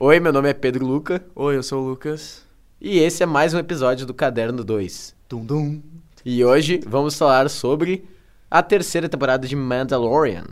[0.00, 1.24] Oi, meu nome é Pedro Luca.
[1.34, 2.44] Oi, eu sou o Lucas.
[2.80, 5.12] E esse é mais um episódio do Caderno 2.
[5.28, 5.82] Dum dum.
[6.24, 8.08] E hoje vamos falar sobre
[8.48, 10.44] a terceira temporada de Mandalorian.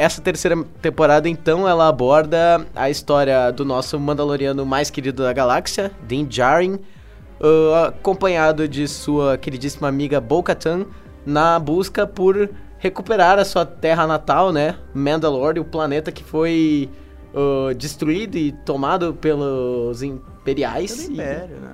[0.00, 5.92] Essa terceira temporada, então, ela aborda a história do nosso Mandaloriano mais querido da galáxia,
[6.08, 6.78] Din Djarin,
[7.38, 10.86] ah, acompanhado de sua queridíssima amiga Bo-Katan,
[11.26, 14.76] na busca por recuperar a sua terra natal, né?
[14.94, 16.88] Mandalore, o planeta que foi
[17.34, 20.96] ah, destruído e tomado pelos imperiais.
[20.96, 21.72] Pelo E- Império, né?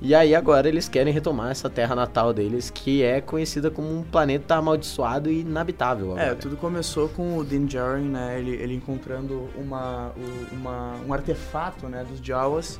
[0.00, 4.02] E aí agora eles querem retomar essa terra natal deles, que é conhecida como um
[4.02, 6.16] planeta amaldiçoado e inabitável.
[6.16, 6.36] É, agora.
[6.36, 8.38] tudo começou com o Din Djarin, né?
[8.38, 10.12] Ele, ele encontrando uma,
[10.52, 12.78] uma, um artefato, né, dos Jawas,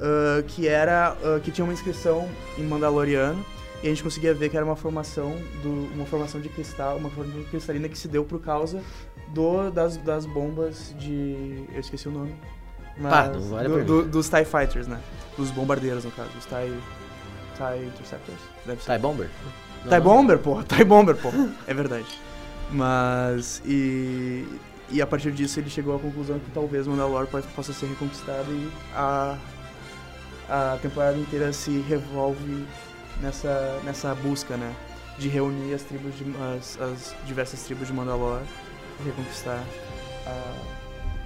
[0.00, 3.44] ah, que era ah, que tinha uma inscrição em Mandaloriano
[3.82, 7.10] e a gente conseguia ver que era uma formação do, uma formação de cristal, uma
[7.10, 8.82] formação cristalina que se deu por causa
[9.28, 12.34] do, das, das bombas de, eu esqueci o nome.
[13.10, 14.98] Pá, não vale do- do- dos TIE Fighters, né?
[15.36, 16.30] Dos bombardeiros, no caso.
[16.38, 16.78] Os TIE,
[17.56, 18.38] TIE Interceptors?
[18.66, 18.92] Deve ser.
[18.92, 19.28] TIE Bomber?
[19.84, 20.00] Não, TIE.
[20.00, 20.64] Bomber, porra.
[20.64, 21.48] TIE Bomber, porra.
[21.66, 22.06] É verdade.
[22.70, 24.46] Mas, e...
[24.92, 28.72] E a partir disso ele chegou à conclusão que talvez Mandalore possa ser reconquistado e
[28.92, 29.38] a,
[30.48, 32.66] a temporada inteira se revolve
[33.22, 34.74] nessa, nessa busca, né?
[35.16, 36.24] De reunir as tribos de,
[36.58, 38.42] as, as diversas tribos de Mandalore
[39.00, 39.62] e reconquistar
[40.26, 40.54] a,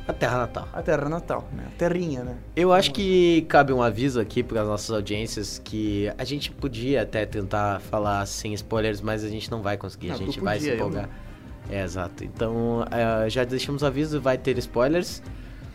[0.06, 0.68] A terra natal.
[0.72, 1.64] a terra natal, né?
[1.66, 2.36] A terrinha, né?
[2.54, 7.02] Eu acho que cabe um aviso aqui para as nossas audiências que a gente podia
[7.02, 10.58] até tentar falar sem spoilers, mas a gente não vai conseguir, Não, a gente vai
[10.60, 11.08] se podia, eu empolgar.
[11.70, 12.22] É, exato.
[12.22, 15.22] Então, eh, já deixamos aviso, vai ter spoilers.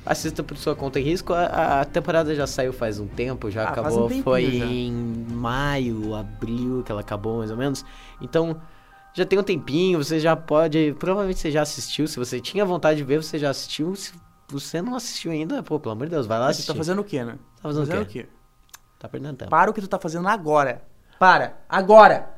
[0.06, 1.34] Assista por sua conta em risco.
[1.34, 4.06] A, a temporada já saiu faz um tempo, já Ah, acabou.
[4.12, 4.66] um Foi já.
[4.66, 4.92] em
[5.32, 7.84] maio, abril que ela acabou, mais ou menos.
[8.22, 8.56] Então,
[9.14, 10.96] já tem um tempinho, você já pode.
[11.00, 12.08] Provavelmente você já assistiu.
[12.08, 13.96] Se você tinha vontade de ver, você já assistiu.
[13.96, 14.14] Se
[14.50, 16.72] você não assistiu ainda, pô, pelo amor de Deus, vai lá assistir.
[16.72, 17.38] tá fazendo o quê, né?
[17.58, 18.24] Tá fazendo o quê?
[18.24, 18.30] quê?
[18.98, 19.52] Tá perdendo tempo.
[19.52, 20.84] Para o que tu tá fazendo agora.
[21.18, 21.58] Para.
[21.68, 22.30] Agora.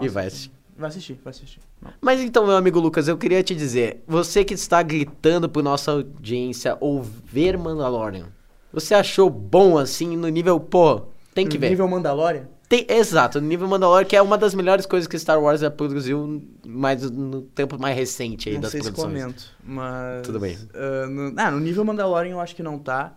[0.00, 0.52] E vai assistir.
[0.76, 1.60] Vai assistir, vai assistir.
[1.80, 1.92] Não.
[2.00, 5.92] Mas então, meu amigo Lucas, eu queria te dizer, você que está gritando por nossa
[5.92, 8.28] audiência ou ver Mandalorian,
[8.72, 11.70] você achou bom assim no nível, pô, tem que No ver.
[11.70, 12.48] Nível Mandalorian?
[12.72, 15.70] Tem, exato, no nível Mandalorian, que é uma das melhores coisas que Star Wars já
[15.70, 19.12] produziu mais no tempo mais recente aí não das sei se produções.
[19.12, 20.22] comento, mas...
[20.22, 20.56] Tudo bem.
[20.72, 23.14] ah, no, ah, no nível Mandalorian eu acho que não tá.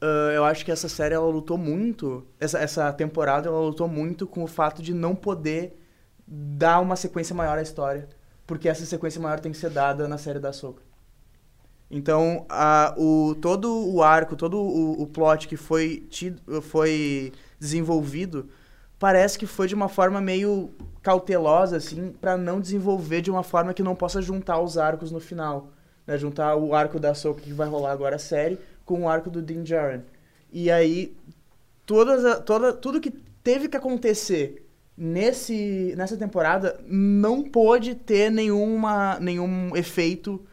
[0.00, 2.26] Ah, eu acho que essa série, ela lutou muito...
[2.40, 5.80] Essa, essa temporada, ela lutou muito com o fato de não poder
[6.26, 8.08] dar uma sequência maior à história.
[8.48, 10.82] Porque essa sequência maior tem que ser dada na série da Ahsoka.
[11.88, 18.48] Então, a, o, todo o arco, todo o, o plot que foi, tido, foi desenvolvido,
[18.98, 20.70] parece que foi de uma forma meio
[21.02, 25.20] cautelosa, assim, pra não desenvolver de uma forma que não possa juntar os arcos no
[25.20, 25.68] final.
[26.06, 26.18] Né?
[26.18, 29.40] Juntar o arco da Ahsoka, que vai rolar agora a série, com o arco do
[29.42, 30.02] Din Djarin.
[30.52, 31.16] E aí,
[31.86, 34.66] todas toda, tudo que teve que acontecer
[34.96, 40.44] nesse, nessa temporada não pôde ter nenhuma, nenhum efeito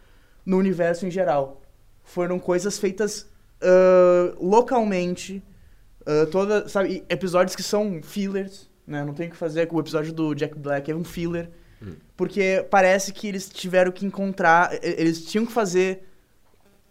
[0.45, 1.61] no universo em geral.
[2.03, 3.27] Foram coisas feitas
[3.61, 5.43] ah, localmente,
[6.05, 9.03] ah, toda, sabe, episódios que são fillers, né?
[9.03, 11.49] Não tem o que fazer com o episódio do Jack Black é um filler,
[12.17, 16.03] porque parece que eles tiveram que encontrar, eles tinham que fazer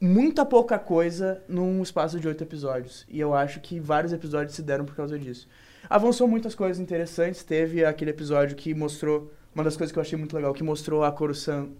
[0.01, 3.07] muita pouca coisa num espaço de oito episódios.
[3.09, 5.49] E eu acho que vários episódios se deram por causa disso.
[5.89, 7.43] Avançou muitas coisas interessantes.
[7.43, 9.33] Teve aquele episódio que mostrou.
[9.55, 11.71] Uma das coisas que eu achei muito legal, que mostrou a Coruscant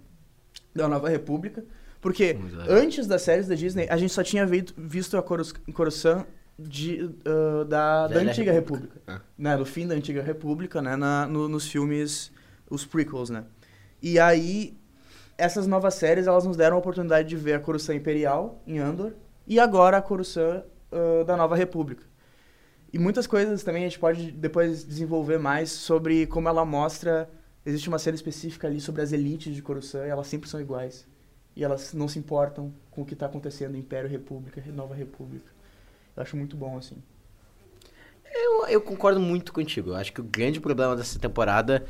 [0.73, 1.63] da Nova República.
[2.01, 2.35] Porque
[2.69, 6.25] antes das séries da Disney, a gente só tinha vi- visto a Corus- Coruscant
[6.57, 8.93] de, ah, da, da Antiga República.
[8.95, 9.25] República.
[9.37, 10.95] Né, do fim da Antiga República, né?
[10.95, 12.31] na- no- nos filmes,
[12.69, 13.43] os prequels, né?
[14.01, 14.77] E aí,
[15.37, 19.13] essas novas séries, elas nos deram a oportunidade de ver a Coruscant Imperial, em Andor,
[19.47, 22.03] e agora a Coruscant ah, da Nova República.
[22.93, 27.29] E muitas coisas também a gente pode depois desenvolver mais sobre como ela mostra.
[27.65, 31.05] Existe uma série específica ali sobre as elites de Coruscant e elas sempre são iguais.
[31.57, 35.51] E elas não se importam com o que está acontecendo em Império, República, Nova República.
[36.15, 36.95] Eu acho muito bom, assim.
[38.33, 39.91] Eu, eu concordo muito contigo.
[39.91, 41.85] Eu acho que o grande problema dessa temporada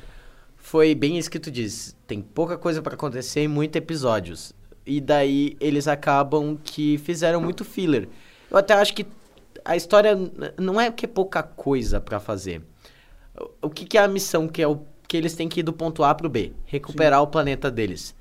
[0.55, 1.95] foi bem isso que tu disse.
[2.07, 4.53] Tem pouca coisa pra acontecer e muitos episódios.
[4.85, 8.07] e daí eles acabam que fizeram muito filler.
[8.51, 9.05] Eu até acho que
[9.63, 10.15] a história
[10.59, 12.61] não é que é pouca coisa pra fazer.
[13.61, 15.73] O- que, que é a missão que é o que eles têm que ir do
[15.73, 18.15] ponto A pro B, recuperar o planeta deles.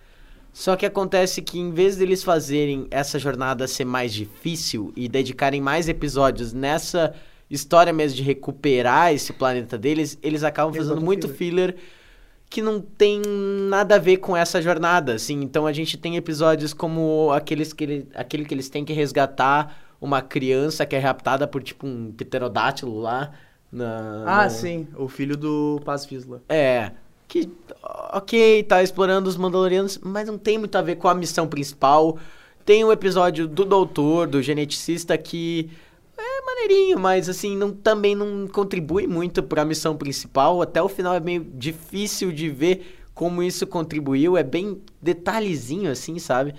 [0.56, 5.60] Só que acontece que em vez deles fazerem essa jornada ser mais difícil e dedicarem
[5.60, 7.12] mais episódios nessa
[7.50, 11.74] história mesmo de recuperar esse planeta deles, eles acabam fazendo muito filler
[12.48, 13.20] que não tem
[13.68, 15.42] nada a ver com essa jornada, assim.
[15.42, 19.76] Então a gente tem episódios como aqueles que ele, aquele que eles têm que resgatar
[20.00, 23.32] uma criança que é raptada por tipo um pterodátilo lá
[23.72, 26.42] na Ah, no- sim, o filho do Paz Vizsla.
[26.48, 26.92] é,
[27.28, 27.48] que,
[28.12, 32.18] ok, tá explorando os Mandalorianos, mas não tem muito a ver com a missão principal.
[32.64, 35.70] Tem o episódio do doutor, do geneticista, que
[36.16, 40.62] é maneirinho, mas assim, não, também não contribui muito pra missão principal.
[40.62, 44.36] Até o final é meio difícil de ver como isso contribuiu.
[44.36, 46.54] É bem detalhezinho, assim, sabe?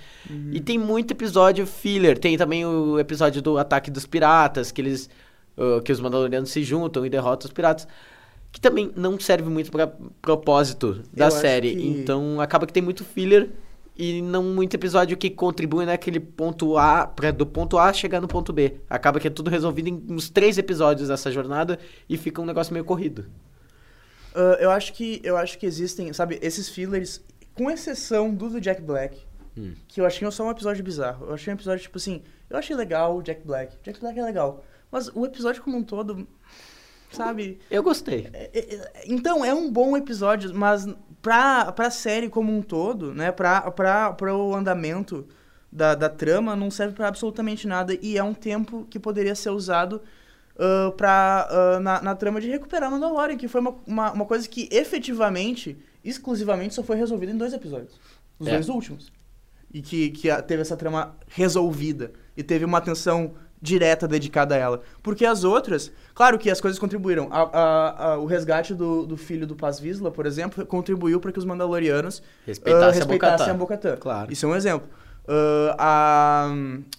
[0.52, 2.18] E tem muito episódio filler.
[2.18, 5.10] Tem também o episódio do ataque dos piratas, que eles.
[5.58, 7.88] ah, que os Mandalorianos se juntam e derrotam os piratas.
[8.56, 9.86] Que também não serve muito pra
[10.22, 11.76] propósito da Eu série.
[11.76, 13.50] que- Então acaba que tem muito filler
[13.98, 18.30] e não muito episódio que contribui naquele ponto A, pra do ponto A chegar no
[18.30, 18.78] ponto B.
[18.90, 22.72] Acaba que é tudo resolvido em uns três episódios dessa jornada e fica um negócio
[22.72, 23.26] meio corrido.
[24.34, 27.22] Ah, eu acho que eu acho que existem, sabe, esses fillers,
[27.54, 29.18] com exceção do do Jack Black,
[29.58, 29.74] Hum.
[29.86, 31.26] que eu achei só um episódio bizarro.
[31.28, 33.76] Eu achei um episódio tipo assim, eu achei legal o Jack Black.
[33.84, 36.26] Jack Black é legal, mas o episódio como um todo,
[37.16, 37.60] sabe?
[37.72, 38.30] Eu gostei.
[38.34, 40.88] É- é- é- então, é um bom episódio, mas
[41.22, 45.28] pra, pra série como um todo, né, pra, pra, pra o andamento
[45.72, 49.50] da, da trama, não serve pra absolutamente nada e é um tempo que poderia ser
[49.50, 50.02] usado
[50.58, 54.48] ah, pra, ah, na, na trama de recuperar Mandalorian, que foi uma, uma, uma coisa
[54.48, 58.00] que efetivamente, exclusivamente, só foi resolvida em dois episódios.
[58.40, 58.52] Os É.
[58.52, 59.12] dois últimos.
[59.74, 62.14] E que, que teve essa trama resolvida.
[62.38, 63.34] E teve uma atenção
[63.66, 64.82] direta dedicada a ela.
[65.04, 67.28] Porque as outras, claro que as coisas contribuíram.
[67.32, 71.32] A- a- a- o resgate do, do filho do Paz Vizsla, por exemplo, contribuiu para
[71.32, 73.52] que os Mandalorianos ah, a respeitassem Bo-Katan.
[73.52, 73.98] a Bo-Katan.
[73.98, 74.32] Claro.
[74.32, 74.88] Isso é um exemplo.
[75.78, 76.52] Ah,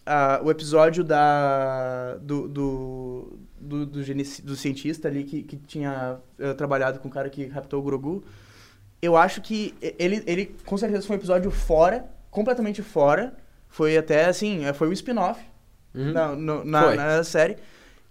[0.07, 6.17] a- a- o episódio da, do, do, do, do, do cientista ali que, que tinha
[6.39, 8.25] eh, trabalhado com o cara que raptou o Grogu,
[9.01, 13.35] eu acho que ele, ele com certeza foi um episódio fora, completamente fora.
[13.69, 15.41] Foi até assim, eh, foi um spin-off
[15.97, 16.13] Uhum.
[16.13, 17.57] na, no- na, na série.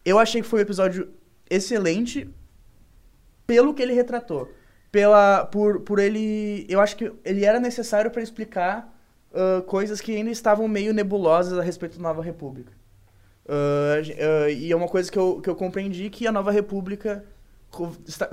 [0.04, 1.08] Eu achei que foi um episódio
[1.50, 2.30] excelente
[3.48, 4.50] pelo que ele retratou.
[4.92, 6.66] Pela, por, por ele.
[6.70, 8.94] Eu acho que ele era necessário para explicar
[9.34, 12.72] ah, coisas que ainda estavam meio nebulosas a respeito da Nova República.
[13.48, 13.96] Ah,
[14.46, 17.24] ah, e é uma coisa que eu, que eu compreendi que a Nova República
[18.08, 18.30] está-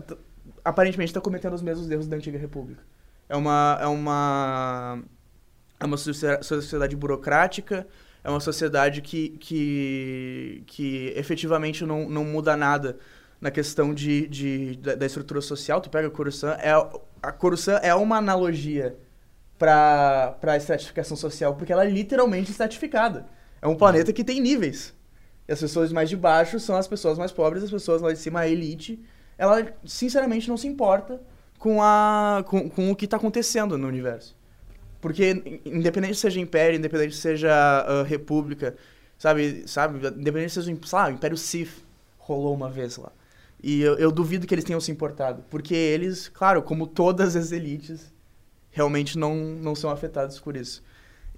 [0.65, 2.83] aparentemente está cometendo os mesmos erros da Antiga República.
[3.29, 3.79] É uma.
[3.81, 5.03] É uma,
[5.81, 7.87] é uma socie- sociedade burocrática,
[8.25, 12.99] é uma sociedade que, que, que efetivamente não, não muda nada
[13.41, 15.81] na questão de, de, da, da estrutura social.
[15.81, 16.71] Tu pega a Coruscant, é,
[17.23, 18.97] a Coruscant é uma analogia
[19.59, 23.27] para a estratificação social, porque ela é literalmente estratificada.
[23.61, 24.95] É um planeta que tem níveis.
[25.49, 28.19] E as pessoas mais de baixo são as pessoas mais pobres, as pessoas lá de
[28.19, 29.01] cima, a elite.
[29.37, 31.21] Ela, sinceramente, não se importa
[31.59, 34.37] com, a, com, com o que está acontecendo no universo.
[35.03, 38.77] Porque, independente seja Império, independente seja ah, República,
[39.19, 41.85] sabe, sabe, independente seja, sei lá, o Império Sith
[42.19, 43.11] rolou uma vez lá.
[43.61, 45.45] E eu, eu duvido que eles tenham se importado.
[45.51, 48.13] Porque eles, claro, como todas as elites,
[48.71, 50.85] realmente não, não são afetados por isso.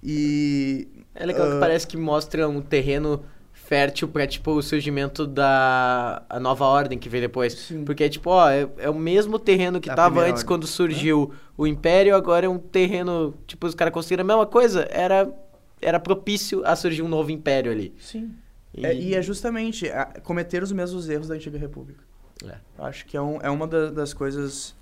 [0.02, 0.86] E...
[1.14, 3.24] É legal que ah, parece que mostra um terreno
[3.64, 7.52] fértil pra, tipo, o surgimento da a nova ordem que veio depois.
[7.54, 7.84] Sim.
[7.84, 10.46] Porque, tipo, ó, é, é o mesmo terreno que Da tava antes ordem.
[10.46, 14.86] quando surgiu o Império, agora é um terreno, tipo, os caras conseguiram a mesma coisa,
[14.90, 15.32] era,
[15.80, 17.94] era propício a surgir um novo Império ali.
[17.98, 18.34] Sim.
[18.74, 22.02] E, É, e é justamente a- cometer os mesmos erros da Antiga República.
[22.46, 22.56] É.
[22.78, 24.74] Acho que é, um, é uma da- das coisas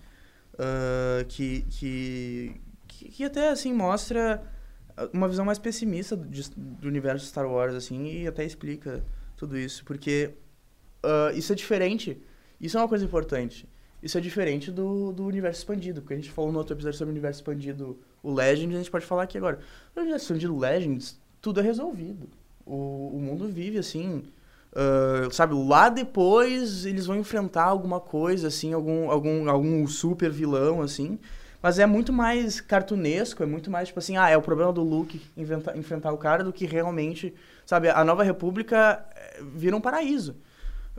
[0.59, 4.43] ah, que, que, que, que até, assim, mostra
[5.13, 9.05] uma visão mais pessimista do, de- do universo Star Wars, assim, e até explica
[9.37, 9.85] tudo isso.
[9.85, 10.31] Porque
[11.03, 12.21] ah, isso é diferente,
[12.61, 13.69] isso é uma coisa importante.
[14.03, 17.11] Isso é diferente do, do universo expandido, porque a gente falou no outro episódio sobre
[17.11, 19.61] o universo expandido, o Legends, a gente pode falar aqui agora.
[19.95, 22.29] No universo expandido Legends, tudo é resolvido.
[22.67, 24.25] O, o mundo vive assim.
[24.75, 30.83] ah, sabe, lá depois eles vão enfrentar alguma coisa, assim, algum, algum, algum super vilão,
[30.83, 31.19] assim.
[31.62, 34.83] Mas é muito mais cartunesco, é muito mais tipo assim, ah, é o problema do
[34.83, 37.33] Luke inventa- enfrentar o cara do que realmente,
[37.64, 40.37] sabe, a Nova República eh, vira um paraíso.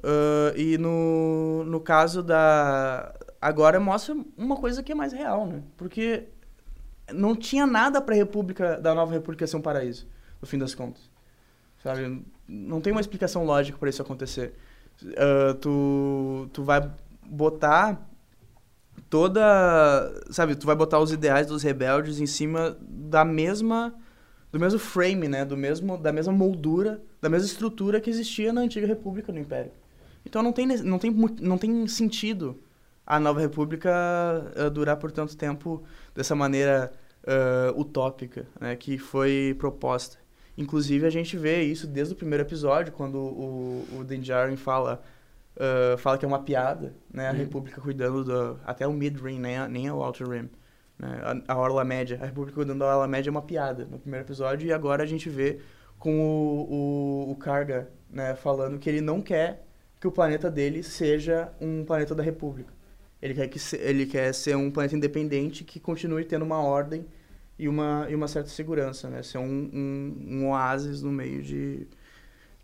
[0.04, 3.14] Ah, e no, no caso da.
[3.42, 5.64] Agora mostra uma coisa que é mais real, né?
[5.78, 6.26] Porque
[7.14, 10.08] não tinha nada pra República, da Nova República ser um paraíso,
[10.42, 11.10] no fim das contas.
[11.82, 12.24] Sabe?
[12.48, 14.54] Não tem uma explicação lógica pra isso acontecer.
[15.04, 16.90] Uh, tu, tu vai
[17.26, 18.10] botar
[19.14, 20.12] toda.
[20.32, 23.94] Sabe, tu vai botar os ideais dos rebeldes em cima da mesma.
[24.52, 25.46] Do mesmo frame, né?
[25.46, 29.72] Do mesmo, da mesma moldura, da mesma estrutura que existia na antiga República no Império.
[30.26, 32.60] Então não tem, não tem, não tem sentido
[33.06, 33.92] a nova República
[34.56, 35.84] uh, durar por tanto tempo
[36.16, 36.92] dessa maneira
[37.24, 40.18] uh, utópica né, que foi proposta.
[40.58, 45.04] Inclusive, a gente vê isso desde o primeiro episódio, quando o, o Din Djarin fala,
[45.56, 47.28] uh, fala que é uma piada, né?
[47.28, 47.38] A uhum.
[47.38, 48.60] República cuidando do...
[48.66, 50.50] Até o Mid-Rim, nem, nem o Outer Rim.
[50.98, 51.42] Né?
[51.48, 52.20] A, a Orla Média.
[52.22, 54.68] A República cuidando da Orla Média é uma piada no primeiro episódio.
[54.68, 55.60] E agora a gente vê
[55.98, 59.66] com o, o, o Karga né, falando que ele não quer
[60.00, 62.74] que o planeta dele seja um planeta da República.
[63.22, 67.06] Ele quer, que se, ele quer ser um planeta independente que continue tendo uma ordem
[67.58, 69.24] e uma, e uma certa segurança, né?
[69.24, 71.88] Ser um, um, um oásis no meio de,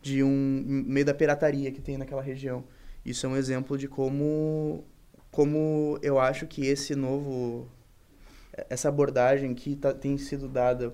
[0.02, 2.66] de um meio da pirataria que tem naquela região.
[3.06, 4.84] Isso é um exemplo de como
[5.32, 7.68] como eu acho que esse novo
[8.70, 10.94] essa abordagem que tá, tem sido dada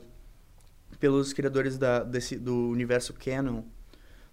[1.00, 3.64] pelos criadores da, desse, do universo canon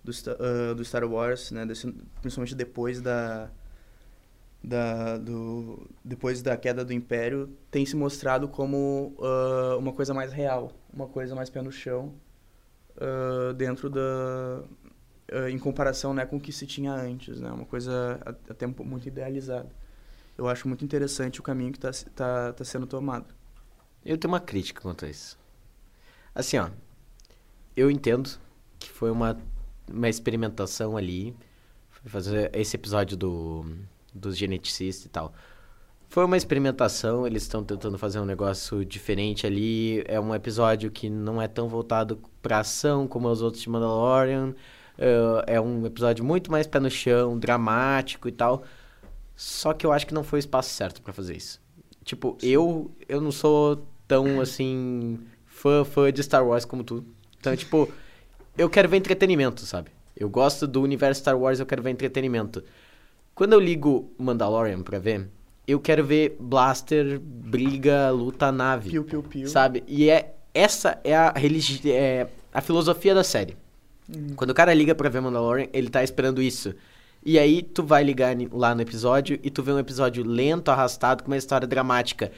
[0.04, 3.50] do, uh, do Star Wars, né, desse, principalmente depois da
[4.62, 10.32] da, do, depois da queda do Império, tem se mostrado como uh, uma coisa mais
[10.32, 12.14] real, uma coisa mais pé no chão,
[12.96, 14.62] uh, dentro da...
[15.32, 17.50] Uh, em comparação né, com o que se tinha antes, né?
[17.50, 19.70] Uma coisa até muito idealizada.
[20.36, 23.34] Eu acho muito interessante o caminho que está tá, tá sendo tomado.
[24.04, 25.38] Eu tenho uma crítica quanto a isso.
[26.34, 26.68] Assim, ó,
[27.76, 28.30] eu entendo
[28.78, 29.38] que foi uma,
[29.88, 31.36] uma experimentação ali,
[32.04, 33.64] fazer esse episódio do
[34.14, 35.32] dos geneticistas e tal.
[36.08, 40.04] Foi uma experimentação, eles estão tentando fazer um negócio diferente ali.
[40.06, 44.54] É um episódio que não é tão voltado pra ação como os outros de Mandalorian.
[45.02, 48.62] Uh, é um episódio muito mais pé no chão, dramático e tal.
[49.34, 51.60] Só que eu acho que não foi o espaço certo para fazer isso.
[52.04, 57.04] Tipo, eu eu não sou tão assim fã fã de Star Wars como tu.
[57.40, 57.88] Então, tipo,
[58.56, 59.90] eu quero ver entretenimento, sabe?
[60.16, 62.62] Eu gosto do universo Star Wars, eu quero ver entretenimento.
[63.34, 65.28] Quando eu ligo Mandalorian pra ver,
[65.66, 68.90] eu quero ver blaster, briga, luta, nave.
[68.90, 69.48] Piu, piu, piu.
[69.48, 69.82] Sabe?
[69.88, 73.56] E é, essa é a, religi é a filosofia da série.
[74.08, 74.34] Hum.
[74.36, 76.74] Quando o cara liga pra ver Mandalorian, ele tá esperando isso.
[77.24, 81.22] E aí tu vai ligar lá no episódio e tu vê um episódio lento, arrastado,
[81.22, 82.32] com uma história dramática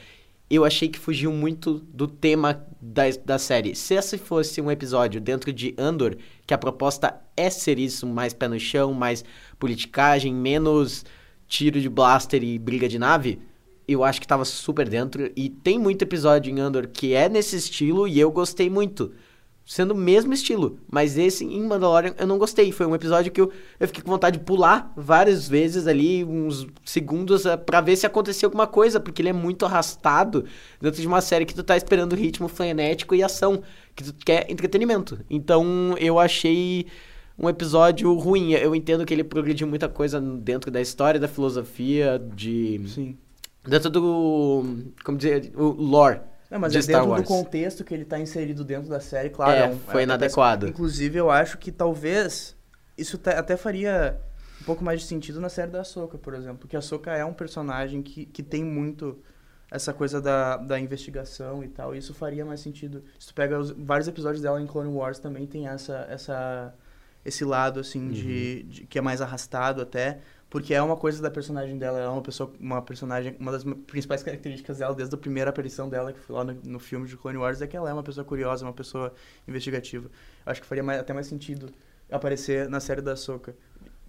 [0.49, 3.75] eu achei que fugiu muito do tema da, da série.
[3.75, 8.33] Se esse fosse um episódio dentro de Andor, que a proposta é ser isso, mais
[8.33, 9.23] pé no chão, mais
[9.57, 11.03] politicagem, menos
[11.47, 13.39] tiro de blaster e briga de nave,
[13.87, 15.31] eu acho que tava super dentro.
[15.35, 19.13] E tem muito episódio em Andor que é nesse estilo e eu gostei muito
[19.65, 20.79] sendo o mesmo estilo.
[20.89, 22.71] Mas esse em Mandalorian eu não gostei.
[22.71, 26.67] Foi um episódio que eu, eu fiquei com vontade de pular várias vezes ali, uns
[26.85, 30.45] segundos, uh, para ver se acontecia alguma coisa, porque ele é muito arrastado
[30.79, 33.63] dentro de uma série que tu tá esperando ritmo frenético e ação,
[33.95, 35.19] que tu quer entretenimento.
[35.29, 36.85] Então eu achei
[37.37, 38.51] um episódio ruim.
[38.51, 42.81] Eu entendo que ele progrediu muita coisa dentro da história, da filosofia, de.
[42.87, 43.17] Sim.
[43.67, 44.63] Dentro do.
[45.03, 45.51] Como dizer?
[45.55, 46.19] O lore
[46.55, 47.23] não, mas de é Star dentro Wars.
[47.23, 49.51] do contexto que ele está inserido dentro da série, claro.
[49.51, 50.67] É, é um, foi é, inadequado.
[50.67, 52.55] Inclusive, eu acho que talvez
[52.97, 54.19] isso até faria
[54.61, 56.59] um pouco mais de sentido na série da Ahsoka, por exemplo.
[56.59, 59.19] Porque a Ahsoka é um personagem que, que tem muito
[59.69, 61.93] essa coisa da, da investigação e tal.
[61.93, 63.03] E isso faria mais sentido.
[63.19, 66.73] Se tu pega os, vários episódios dela em Clone Wars também tem essa, essa,
[67.23, 68.11] esse lado, assim, uhum.
[68.11, 70.19] de, de, que é mais arrastado até
[70.55, 73.65] porque é uma coisa da personagem dela, ela é uma pessoa, uma personagem, uma das
[73.85, 77.17] principais características dela desde a primeira aparição dela, que foi lá no, no filme de
[77.17, 79.13] Clone Wars, é que ela é uma pessoa curiosa, uma pessoa
[79.45, 80.05] investigativa.
[80.45, 81.73] Eu acho que faria mais, até mais sentido
[82.09, 83.53] aparecer na série da Soca,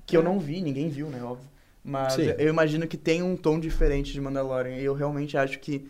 [0.06, 0.20] que é.
[0.20, 1.50] eu não vi, ninguém viu, né, óbvio.
[1.82, 2.32] Mas Sim.
[2.38, 5.88] eu imagino que tem um tom diferente de Mandalorian, e eu realmente acho que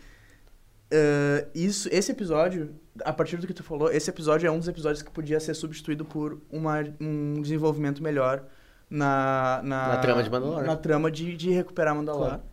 [0.91, 2.73] uh, isso, esse episódio,
[3.05, 5.53] a partir do que tu falou, esse episódio é um dos episódios que podia ser
[5.53, 8.43] substituído por uma, um desenvolvimento melhor
[8.89, 10.67] na, na, na trama de Mandalorian.
[10.67, 12.29] Na trama de, de recuperar Mandalorian.
[12.29, 12.43] Claro.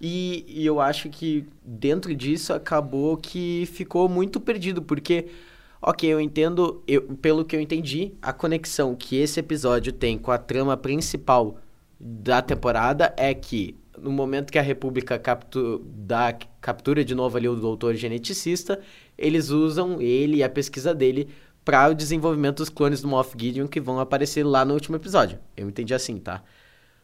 [0.00, 5.26] E, e, eu acho que dentro disso acabou que ficou muito perdido, porque,
[5.82, 10.30] ok, eu entendo, eu, pelo que eu entendi, a conexão que esse episódio tem com
[10.30, 11.56] a trama principal
[11.98, 17.48] da temporada é que no momento que a República captu dá, captura de novo ali
[17.48, 18.80] o doutor geneticista,
[19.16, 21.28] eles usam ele e a pesquisa dele
[21.68, 25.38] para o desenvolvimento dos clones do Moff Gideon que vão aparecer lá no último episódio.
[25.54, 26.42] Eu entendi assim, tá?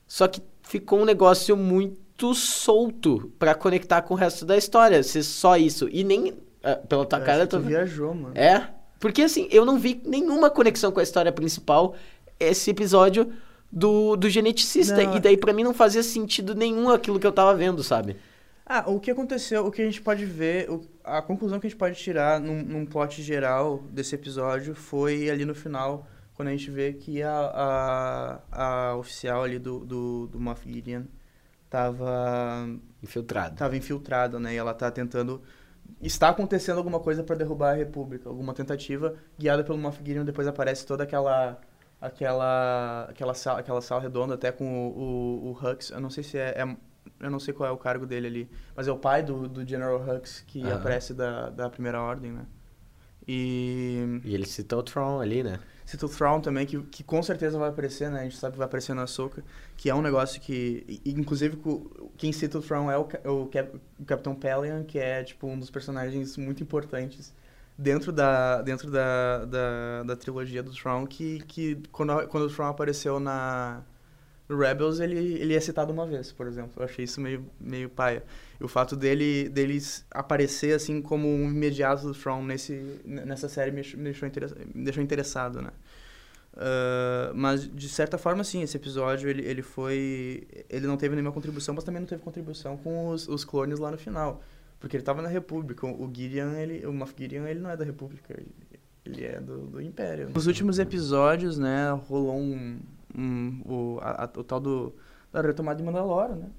[0.09, 5.23] Só que ficou um negócio muito solto para conectar com o resto da história, ser
[5.23, 5.87] só isso.
[5.93, 7.69] E nem é, pela tua cara, acho que eu tu tô...
[7.69, 8.33] viajou, mano.
[8.35, 8.71] É?
[8.99, 11.95] Porque assim, eu não vi nenhuma conexão com a história principal
[12.41, 13.31] esse episódio
[13.71, 15.05] do, do geneticista.
[15.05, 15.15] Não.
[15.15, 18.17] E daí pra mim não fazia sentido nenhum aquilo que eu tava vendo, sabe?
[18.67, 21.71] Ah, o que aconteceu, o que a gente pode ver, o- a conclusão que a
[21.71, 26.51] gente pode tirar num, num plot geral desse episódio foi ali no final, quando a
[26.53, 31.05] gente vê que a, a, a oficial ali do, do, do Moff Gideon
[31.69, 32.67] tava,
[33.03, 33.57] Infiltrado.
[33.57, 34.55] tava infiltrada, né?
[34.55, 35.43] E ela tá tentando...
[36.01, 40.47] Está acontecendo alguma coisa para derrubar a República, alguma tentativa guiada pelo Moff Gideon, depois
[40.49, 41.61] aparece toda aquela...
[42.01, 45.91] Aquela, aquela, sala, aquela sala redonda, até com o, o, o Hux.
[45.91, 46.77] Eu não sei se é, é
[47.21, 49.67] eu não sei qual é o cargo dele ali, mas é o pai do, do
[49.67, 50.71] General Hux que Aham.
[50.71, 52.47] aparece da, da Primeira Ordem, né?
[53.27, 55.61] E E ele cita o Tron ali, né?
[55.85, 58.21] cita o Thrawn também, que, que com certeza vai aparecer, né?
[58.21, 59.45] A gente sabe que vai aparecer na Soca,
[59.77, 61.01] que é um negócio que...
[61.05, 61.59] inclusive,
[62.17, 63.51] quem cita o Thrawn é o, ca- o,
[64.01, 67.35] o Capitão Pelion, que é, tipo, um dos personagens muito importantes
[67.77, 72.69] dentro da, dentro da, da, da trilogia do Thrawn, que, que quando, quando o Thrawn
[72.71, 73.83] apareceu na...
[74.49, 76.73] No Rebels, ele, ele é citado uma vez, por exemplo.
[76.77, 78.23] Eu achei isso meio, meio paia.
[78.61, 83.71] E o fato dele, deles aparecer, assim, como um imediato do Thrawn nesse, nessa série
[83.71, 84.29] me, me deixou,
[84.75, 85.71] me deixou interessado, né?
[86.57, 90.47] Ah, mas, de certa forma, sim, esse episódio, ele, ele foi...
[90.69, 93.91] Ele não teve nenhuma contribuição, mas também não teve contribuição com os, os clones lá
[93.91, 94.43] no final.
[94.79, 95.87] Porque ele tava na República.
[95.87, 98.35] O Gideon, ele, o Moff Gideon, ele não é da República.
[98.35, 98.49] Ele,
[99.05, 100.31] ele é do, do Império.
[100.35, 102.79] Nos últimos episódios, né, rolou um...
[103.65, 104.95] o, a- a- o tal do...
[105.33, 106.51] Da retomada de Mandalorian, né?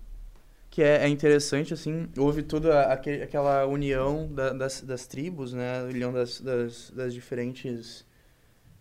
[0.69, 5.83] que é, é interessante, assim, houve toda aquele, aquela união da- das, das tribos, né,
[5.83, 8.05] união das, das, das diferentes,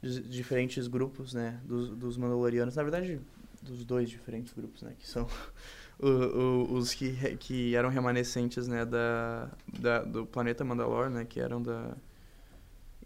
[0.02, 3.20] diferentes grupos, né, dos, dos Mandalorianos, na verdade,
[3.62, 5.26] dos dois diferentes grupos, né, que são
[5.98, 9.50] o- o- os que, que eram remanescentes, né, da,
[9.80, 11.96] da, do planeta Mandalor, né, que eram da...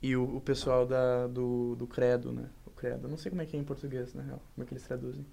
[0.01, 2.45] E o, o pessoal da, do, do Credo, né,
[2.78, 4.73] Credo, eu não sei como é que é em português, na real, como é que
[4.73, 5.26] eles traduzem.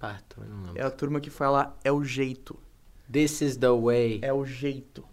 [0.00, 0.78] Ah, também não lembro.
[0.80, 2.58] É a turma que fala, é o jeito.
[3.10, 4.20] This is the way.
[4.22, 5.04] É o jeito.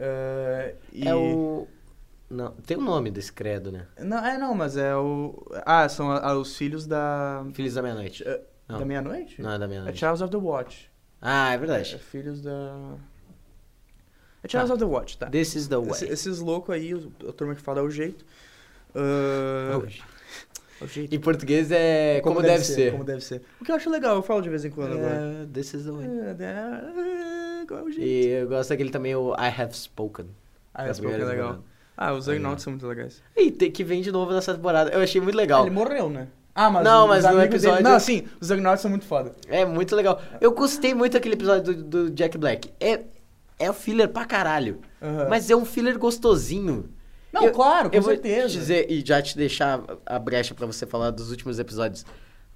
[0.00, 1.66] Ah, e- É o.
[2.30, 3.86] Não, tem o nome desse credo, né?
[3.98, 5.44] Não, é não, mas é o.
[5.66, 7.44] Ah, são a- os filhos da.
[7.52, 8.24] Filhos da meia-noite.
[8.66, 8.78] Não.
[8.78, 9.42] Da meia-noite?
[9.42, 9.98] Não é da É meia-noite.
[9.98, 10.90] Charles of the Watch.
[11.20, 11.98] Ah, é É, verdade.
[11.98, 12.96] filhos da.
[14.42, 14.74] É Charles Tá.
[14.74, 15.26] of the Watch, tá.
[15.30, 15.90] This is the way.
[15.90, 16.92] Esse- esses loucos aí,
[17.28, 18.24] a turma que fala é o jeito.
[18.94, 20.02] Ah, Hoje.
[20.84, 21.14] É.
[21.14, 22.92] Em português é como, deve, ser.
[22.92, 23.42] Como deve ser.
[23.60, 25.42] O que eu acho legal, eu falo de vez em quando agora.
[25.42, 26.06] É, this is the way.
[26.06, 28.06] É, é, qual é o jeito?
[28.06, 30.26] E eu gosto daquele também, o I have spoken.
[30.74, 31.62] Ah, da esse pouco é legal.
[31.96, 32.38] Ah, os Legal.
[32.40, 33.22] Egnauts são muito legais.
[33.36, 34.90] E tem que vem de novo nessa temporada.
[34.90, 35.62] Eu achei muito legal.
[35.66, 36.28] Ele morreu, né?
[36.54, 37.88] Ah, mas Não, mas no episódio- Dele...
[37.88, 39.34] Não, sim, os Egnauts são muito foda.
[39.48, 40.20] É muito legal.
[40.40, 42.70] Eu gostei muito daquele episódio do, do Jack Black.
[42.80, 43.00] É,
[43.58, 44.80] é o filler pra caralho.
[45.28, 46.88] Mas é um filler gostosinho.
[47.32, 48.48] Não, eu- claro, com eu vou certeza.
[48.48, 52.04] te dizer e já te deixar a brecha pra você falar dos últimos episódios.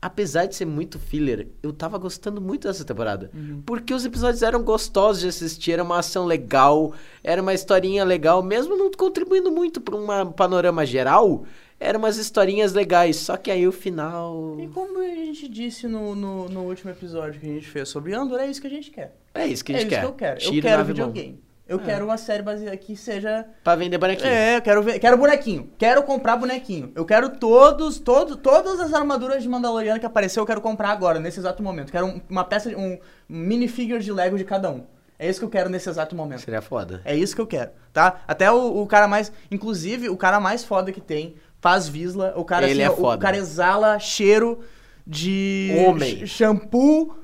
[0.00, 3.30] Apesar de ser muito filler, eu tava gostando muito dessa temporada.
[3.34, 3.62] Uhum.
[3.64, 6.92] Porque os episódios eram gostosos de assistir, era uma ação legal,
[7.24, 11.44] era uma historinha legal, mesmo não contribuindo muito pra um panorama geral,
[11.80, 13.16] eram umas historinhas legais.
[13.16, 14.56] Só que aí o final.
[14.60, 18.12] E como a gente disse no, no, no último episódio que a gente fez sobre
[18.14, 19.16] Andor, é isso que a gente quer.
[19.34, 20.06] É isso que a é gente isso quer.
[20.06, 20.38] que eu quero.
[20.40, 21.40] Tiro eu quero videogame.
[21.68, 21.82] Eu É.
[21.82, 23.44] quero uma série baseada que seja.
[23.64, 24.28] Pra vender bonequinho.
[24.30, 24.98] É, eu quero ver.
[25.00, 25.70] Quero bonequinho.
[25.76, 26.92] Quero comprar bonequinho.
[26.94, 31.18] Eu quero todos, todos, todas as armaduras de Mandaloriano que apareceu, eu quero comprar agora,
[31.18, 31.90] nesse exato momento.
[31.90, 32.96] Quero um- uma peça, de- um
[33.28, 34.84] minifigure de Lego de cada um.
[35.18, 36.40] É isso que eu quero nesse exato momento.
[36.42, 37.00] Seria foda.
[37.04, 38.20] É isso que eu quero, tá?
[38.28, 39.32] Até o, o cara mais.
[39.50, 42.32] Inclusive, o cara mais foda que tem faz Visla.
[42.36, 43.16] O cara, Ele assim, é o- foda.
[43.16, 44.60] O cara exala cheiro
[45.06, 45.72] de.
[45.88, 46.26] Homem.
[46.26, 47.16] sh- Shampoo,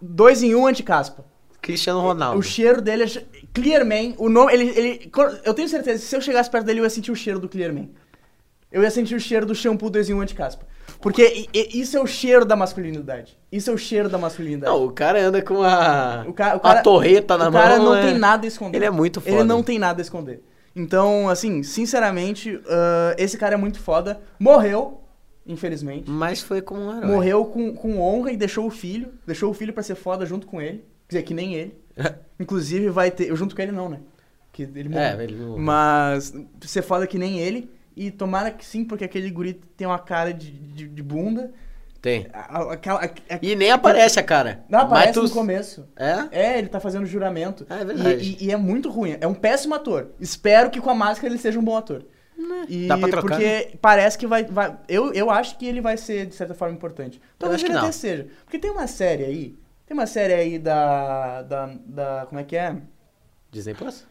[0.00, 1.24] dois em um anti-caspa.
[1.64, 2.38] Cristiano Ronaldo.
[2.38, 3.24] O cheiro dele é.
[3.52, 4.14] Clearman.
[4.18, 4.52] O nome.
[4.52, 5.10] Ele, ele,
[5.44, 7.48] eu tenho certeza que se eu chegasse perto dele, eu ia sentir o cheiro do
[7.48, 7.90] Clearman.
[8.70, 10.66] Eu ia sentir o cheiro do shampoo 2 em 1 anti-caspa.
[11.00, 13.38] Porque isso é o cheiro da masculinidade.
[13.52, 14.72] Isso é o cheiro da masculinidade.
[14.72, 17.62] Não, o cara anda com a, O o cara- a torreta na o mão.
[17.62, 18.78] cara não é- tem nada a esconder.
[18.78, 19.32] Ele é muito foda.
[19.36, 20.42] Ele não tem nada a esconder.
[20.74, 24.20] Então, assim, sinceramente, ah, esse cara é muito foda.
[24.40, 25.00] Morreu,
[25.46, 26.10] infelizmente.
[26.10, 27.06] Mas foi como um herói.
[27.10, 29.12] Morreu com, com honra e deixou o filho.
[29.26, 30.84] Deixou o filho pra ser foda junto com ele.
[31.14, 31.76] Quer dizer, que nem ele.
[32.38, 33.28] Inclusive, vai ter.
[33.28, 34.00] Eu junto com ele não, né?
[34.52, 35.04] Que ele morreu.
[35.20, 35.58] É, ele não...
[35.58, 37.70] Mas ser foda que nem ele.
[37.96, 41.52] E tomara que sim, porque aquele guri tem uma cara de, de, de bunda.
[42.02, 42.26] Tem.
[42.32, 44.64] A- a- Aquela, a- a- E nem aparece a cara.
[44.68, 45.86] não aparece Mas tu- no começo.
[45.96, 46.14] É?
[46.32, 47.64] É, ele tá fazendo juramento.
[47.70, 48.36] Ah, é verdade.
[48.40, 49.16] E, e- e é muito ruim.
[49.20, 50.08] É um péssimo ator.
[50.20, 52.04] Espero que com a máscara ele seja um bom ator.
[52.68, 54.44] E Dá pra trocar, Porque parece que vai.
[54.44, 57.20] vai eu, eu acho que ele vai ser, de certa forma, importante.
[57.38, 58.26] Talvez ele até seja.
[58.44, 59.56] Porque tem uma série aí.
[59.86, 61.42] Tem uma série aí da.
[61.42, 62.76] da, da como é que é?
[63.50, 64.06] Disney Plus?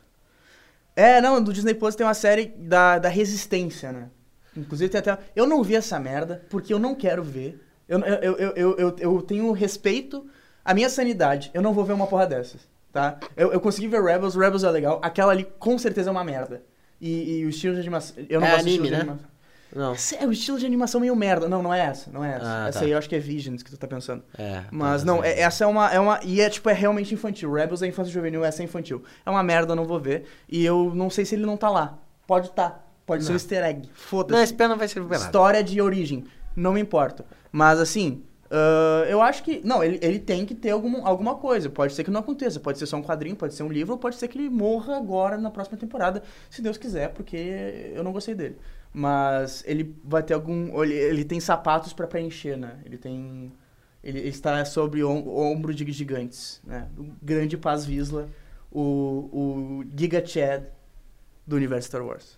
[0.95, 4.09] É, não, do Disney Plus tem uma série da, da Resistência, né?
[4.55, 5.17] Inclusive tem até.
[5.35, 7.59] Eu não vi essa merda, porque eu não quero ver.
[7.87, 10.27] Eu, eu, eu, eu, eu, eu tenho respeito
[10.63, 11.49] à minha sanidade.
[11.53, 13.19] Eu não vou ver uma porra dessas, tá?
[13.35, 14.99] Eu, eu consegui ver Rebels, Rebels é legal.
[15.03, 16.63] Aquela ali com certeza é uma merda.
[17.01, 18.15] E, e o estilo de animação.
[18.29, 18.97] Eu não É gosto anime, de né?
[18.99, 19.27] animação.
[19.75, 19.93] Não.
[20.19, 21.47] É o estilo de animação meio merda.
[21.49, 22.11] Não, não é essa.
[22.11, 22.45] Não é essa.
[22.45, 22.85] Ah, essa tá.
[22.85, 24.23] aí eu acho que é Visions que tu tá pensando.
[24.37, 24.63] É.
[24.71, 25.37] Mas tá não, fazendo.
[25.37, 26.19] é- essa é uma, é uma.
[26.23, 27.51] E é tipo, é realmente infantil.
[27.51, 29.03] Rebels é infantil juvenil, essa é infantil.
[29.25, 30.25] É uma merda, eu não vou ver.
[30.47, 31.97] E eu não sei se ele não tá lá.
[32.27, 32.79] Pode tá.
[33.05, 33.35] Pode ser um Não.
[33.35, 33.79] easter egg.
[33.87, 34.43] Não, Foda-se.
[34.43, 35.27] esse pé não vai servir pra nada.
[35.27, 36.23] História de origem.
[36.55, 37.25] Não me importa.
[37.51, 38.23] Mas assim.
[38.49, 39.59] ah, eu acho que.
[39.65, 41.69] Não, ele, ele tem que ter algum, alguma coisa.
[41.69, 42.59] Pode ser que não aconteça.
[42.59, 44.95] Pode ser só um quadrinho, pode ser um livro, ou pode ser que ele morra
[44.95, 48.55] agora na próxima temporada, se Deus quiser, porque eu não gostei dele.
[48.93, 50.81] Mas ele vai ter algum.
[50.83, 52.77] Ele, ele tem sapatos pra preencher, né?
[52.85, 53.51] Ele tem.
[54.03, 56.87] Ele está sobre o om- o ombro de gigantes, né?
[56.97, 58.27] O grande Paz Visla,
[58.71, 60.63] o, o Giga Chad
[61.47, 62.37] do universo Star Wars.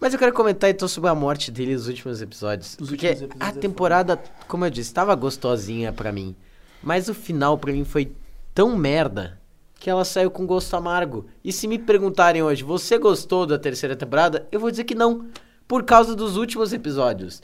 [0.00, 2.76] Mas eu quero comentar então sobre a morte dele nos últimos episódios.
[2.80, 6.34] Os porque últimos episódios a é temporada, como eu disse, estava gostosinha pra mim.
[6.82, 8.12] Mas o final pra mim foi
[8.52, 9.40] tão merda
[9.80, 11.26] que ela saiu com gosto amargo.
[11.42, 14.46] E se me perguntarem hoje, você gostou da terceira temporada?
[14.50, 15.26] Eu vou dizer que não.
[15.66, 17.42] Por causa dos últimos episódios.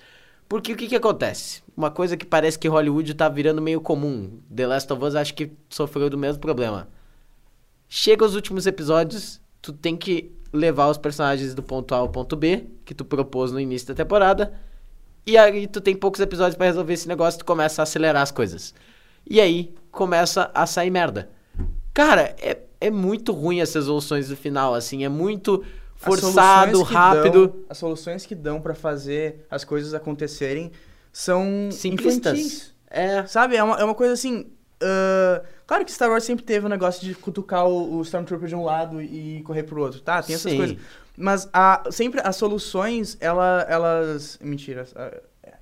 [0.48, 1.62] Porque o que que acontece?
[1.76, 4.40] Uma coisa que parece que Hollywood tá virando meio comum.
[4.54, 6.88] The Last of Us acho que sofreu do mesmo problema.
[7.88, 12.36] Chega os últimos episódios, tu tem que levar os personagens do ponto A ao ponto
[12.36, 14.52] B, que tu propôs no início da temporada,
[15.26, 18.30] e aí tu tem poucos episódios pra resolver esse negócio, tu começa a acelerar as
[18.30, 18.74] coisas.
[19.28, 21.30] E aí começa a sair merda.
[21.94, 25.62] Cara, é, é muito ruim as resoluções do final, assim, é muito
[26.04, 27.46] forçado, que rápido.
[27.48, 30.72] dão- as soluções que dão pra fazer as coisas acontecerem
[31.12, 32.38] são Simplistas.
[32.38, 32.74] infantis.
[32.90, 33.24] É.
[33.26, 33.56] Sabe?
[33.56, 34.46] É uma, é uma coisa assim.
[34.82, 38.54] ah, claro que Star Wars sempre teve o negócio de cutucar o, o Stormtrooper de
[38.56, 40.22] um lado e correr pro outro, tá?
[40.22, 40.56] Tem essas Sim.
[40.58, 40.76] coisas.
[41.16, 44.38] Mas a, sempre as soluções, ela, elas.
[44.42, 44.86] Mentira.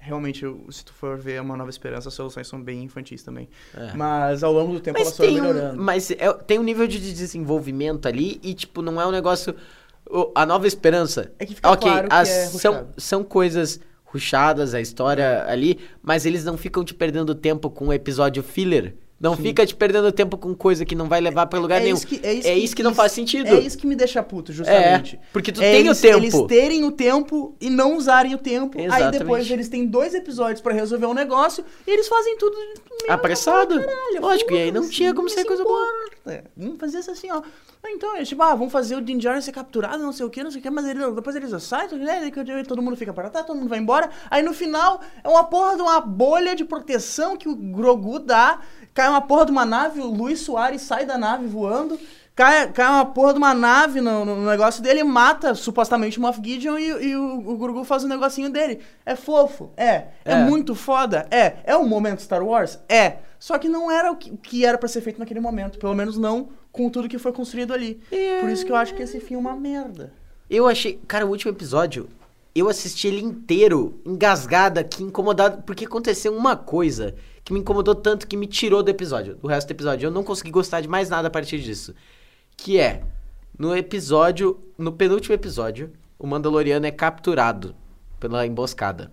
[0.00, 3.48] Realmente, se tu for ver Uma Nova Esperança, as soluções são bem infantis também.
[3.76, 3.92] É.
[3.94, 5.82] Mas ao longo do tempo Mas elas foram tem, um, melhorando.
[5.82, 9.54] mas é- tem um nível de desenvolvimento ali e, tipo, não é um negócio.
[10.10, 11.32] O- A nova esperança.
[11.38, 15.78] É que fica ok, claro que as- é são, são coisas ruchadas, a história ali,
[16.02, 18.94] mas eles não ficam te perdendo tempo com episódio filler.
[19.20, 19.42] Não Sim.
[19.42, 21.96] fica te perdendo tempo com coisa que não vai levar pra lugar nenhum.
[21.96, 23.48] Isso que, é, isso É que, isso que não faz sentido.
[23.48, 25.16] É isso que me deixa puto, justamente.
[25.16, 26.18] É, porque tu É tem eles, o tempo.
[26.18, 28.78] Eles terem o tempo e não usarem o tempo.
[28.78, 29.18] Aí Exatamente.
[29.18, 32.56] depois eles têm dois episódios pra resolver um negócio e eles fazem tudo
[33.08, 33.80] Apressado.
[33.80, 35.86] caralho, Lógico, e aí não foda-se, tinha como ser coisa boa.
[36.26, 36.44] embora.
[36.56, 37.42] Vamos fazer isso assim, ó.
[37.86, 40.42] Então, é tipo, ah, vamos fazer o Din Djarin ser capturado, não sei o que,
[40.42, 43.30] não sei o que, mas ele, depois eles saem, né, daí todo mundo fica para
[43.30, 44.10] trás, todo mundo vai embora.
[44.30, 48.60] Aí no final é uma porra de uma bolha de proteção que o Grogu dá,
[48.92, 51.98] cai uma porra de uma nave, o Luiz Soares sai da nave voando,
[52.38, 56.40] cai, cai uma porra de uma nave no, no negócio dele, mata supostamente o Moff
[56.40, 58.78] Gideon e, e o, o Grogu faz o negocinho dele.
[59.04, 60.04] É fofo, é.
[60.24, 60.36] É, É.
[60.44, 61.56] muito foda, é.
[61.64, 62.78] É um momento Star Wars?
[62.88, 63.16] É.
[63.40, 65.94] Só que não era o que, o que era pra ser feito naquele momento, pelo
[65.94, 68.00] menos não com tudo que foi construído ali.
[68.40, 70.12] Por isso que eu acho que esse filme é uma merda.
[70.48, 71.00] Eu achei.
[71.08, 72.08] Cara, o último episódio,
[72.54, 78.28] eu assisti ele inteiro, engasgado aqui, incomodado, porque aconteceu uma coisa que me incomodou tanto
[78.28, 80.06] que me tirou do episódio, do resto do episódio.
[80.06, 81.94] Eu não consegui gostar de mais nada a partir disso.
[82.58, 83.02] Que é,
[83.56, 87.74] no episódio, no penúltimo episódio, o Mandaloriano é capturado
[88.18, 89.12] pela emboscada.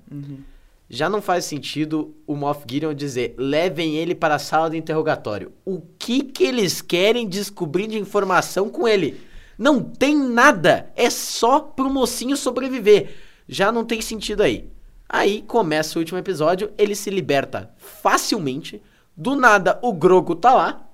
[0.89, 5.53] Já não faz sentido o Moff Gideon dizer, levem ele para a sala de interrogatório.
[5.63, 9.21] O que que eles querem descobrir de informação com ele?
[9.58, 13.15] Não tem nada, é só pro mocinho sobreviver.
[13.47, 14.67] Já não tem sentido aí.
[15.08, 18.81] Aí começa o último episódio, ele se liberta facilmente.
[19.15, 20.85] Do nada o Grogo tá lá,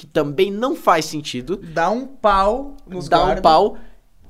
[0.00, 3.42] que também não faz sentido Dá um pau nos dá um guardas.
[3.42, 3.76] pau.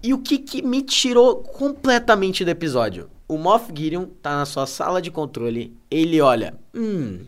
[0.02, 3.08] E o que, que me tirou completamente do episódio?
[3.28, 5.72] O Moff Gideon tá na sua sala de controle.
[5.88, 7.20] Ele olha, hum,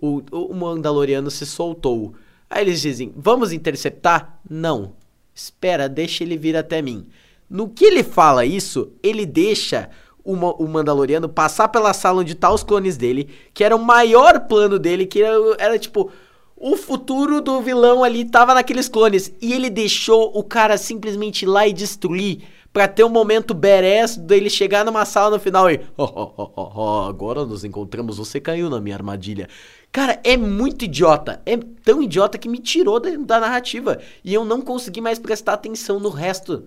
[0.00, 2.14] o, o Mandaloriano se soltou.
[2.48, 4.38] Aí eles dizem, vamos interceptar?
[4.48, 4.92] Não.
[5.34, 7.08] Espera, deixa ele vir até mim.
[7.48, 9.90] No que ele fala isso, ele deixa
[10.22, 14.46] o, o Mandaloriano passar pela sala onde tá os clones dele, que era o maior
[14.46, 16.12] plano dele, que era, era tipo
[16.60, 19.32] o futuro do vilão ali tava naqueles clones.
[19.40, 22.42] E ele deixou o cara simplesmente ir lá e destruir.
[22.72, 25.80] Pra ter um momento badass dele chegar numa sala no final e.
[25.96, 26.04] "Oh,
[26.36, 29.48] oh, oh, agora nos encontramos, você caiu na minha armadilha.
[29.90, 31.42] Cara, é muito idiota.
[31.44, 33.98] É tão idiota que me tirou da, da narrativa.
[34.22, 36.62] E eu não consegui mais prestar atenção no resto.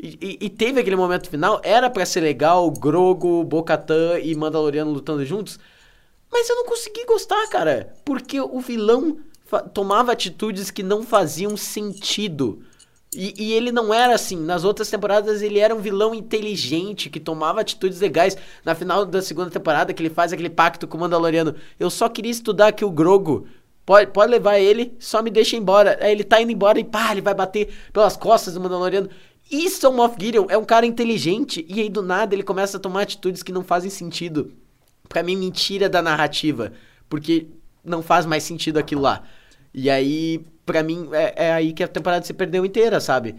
[0.00, 4.92] E, e- e teve aquele momento final, era pra ser legal, Grogo, Bocatan e Mandaloriano
[4.92, 5.58] lutando juntos.
[6.32, 7.94] Mas eu não consegui gostar, cara.
[8.04, 9.18] Porque o vilão
[9.74, 12.62] tomava atitudes que não faziam sentido.
[13.14, 14.36] E, e, ele não era assim.
[14.36, 18.36] Nas outras temporadas ele era um vilão inteligente, que tomava atitudes legais.
[18.64, 21.54] Na final da segunda temporada, que ele faz aquele pacto com o Mandaloriano.
[21.78, 23.46] Eu só queria estudar aqui o Grogo.
[23.84, 25.98] Pode, pode levar ele, só me deixa embora.
[26.00, 29.10] Aí ele tá indo embora e pá, ele vai bater pelas costas do Mandaloriano.
[29.50, 31.66] Isso é o Moff Gideon, é um cara inteligente.
[31.68, 34.52] E aí do nada ele começa a tomar atitudes que não fazem sentido.
[35.12, 36.72] Pra mim, mentira da narrativa.
[37.06, 37.46] Porque
[37.84, 39.22] não faz mais sentido aquilo lá.
[39.74, 43.34] E aí, pra mim, é, é aí que a temporada se perdeu inteira, sabe?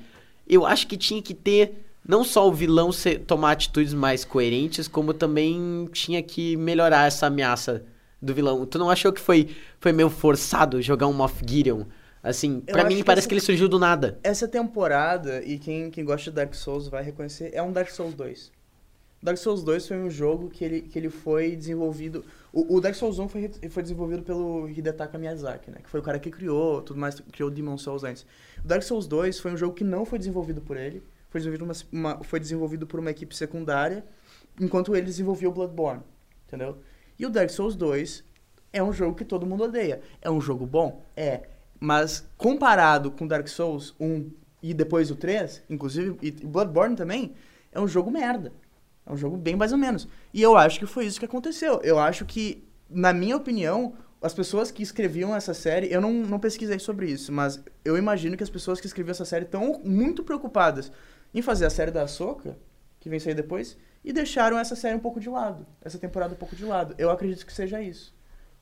[0.48, 4.88] Eu acho que tinha que ter não só o vilão ser, tomar atitudes mais coerentes,
[4.88, 7.84] como também tinha que melhorar essa ameaça
[8.22, 8.66] do vilão.
[8.66, 11.86] Tu não achou que foi, foi meio forçado jogar um Moff Gideon?
[12.22, 14.18] Assim, para mim parece essa, que ele surgiu do nada.
[14.24, 18.14] Essa temporada, e quem, quem gosta de Dark Souls vai reconhecer, é um Dark Souls
[18.14, 18.50] 2.
[19.24, 22.26] Dark Souls 2 foi um jogo que ele, que ele foi desenvolvido.
[22.52, 25.78] O, o Dark Souls 1 foi, foi desenvolvido pelo Hidetaka Miyazaki, né?
[25.82, 28.26] Que foi o cara que criou, tudo mais, criou Demon Souls antes.
[28.62, 31.02] O Dark Souls 2 foi um jogo que não foi desenvolvido por ele.
[31.30, 34.06] Foi desenvolvido, uma, uma, foi desenvolvido por uma equipe secundária,
[34.60, 36.04] enquanto ele desenvolvia o Bloodborne,
[36.46, 36.80] entendeu?
[37.18, 38.26] E o Dark Souls 2
[38.74, 40.02] é um jogo que todo mundo odeia.
[40.22, 41.02] É um jogo bom?
[41.16, 41.48] É.
[41.80, 44.30] Mas comparado com Dark Souls 1
[44.62, 47.34] e depois o 3, inclusive, e Bloodborne também,
[47.72, 48.52] é um jogo merda.
[49.06, 50.08] É um jogo bem mais ou menos.
[50.34, 51.82] E eu acho que foi isso que aconteceu.
[51.84, 56.40] Eu acho que, na minha opinião, as pessoas que escreviam essa série, eu não, não
[56.40, 60.24] pesquisei sobre isso, mas eu imagino que as pessoas que escreviam essa série estão muito
[60.24, 60.92] preocupadas
[61.34, 62.58] em fazer a série da Ahsoka,
[63.00, 66.38] que vem sair depois, e deixaram essa série um pouco de lado, essa temporada um
[66.38, 66.96] pouco de lado.
[66.98, 68.16] Eu acredito que seja isso.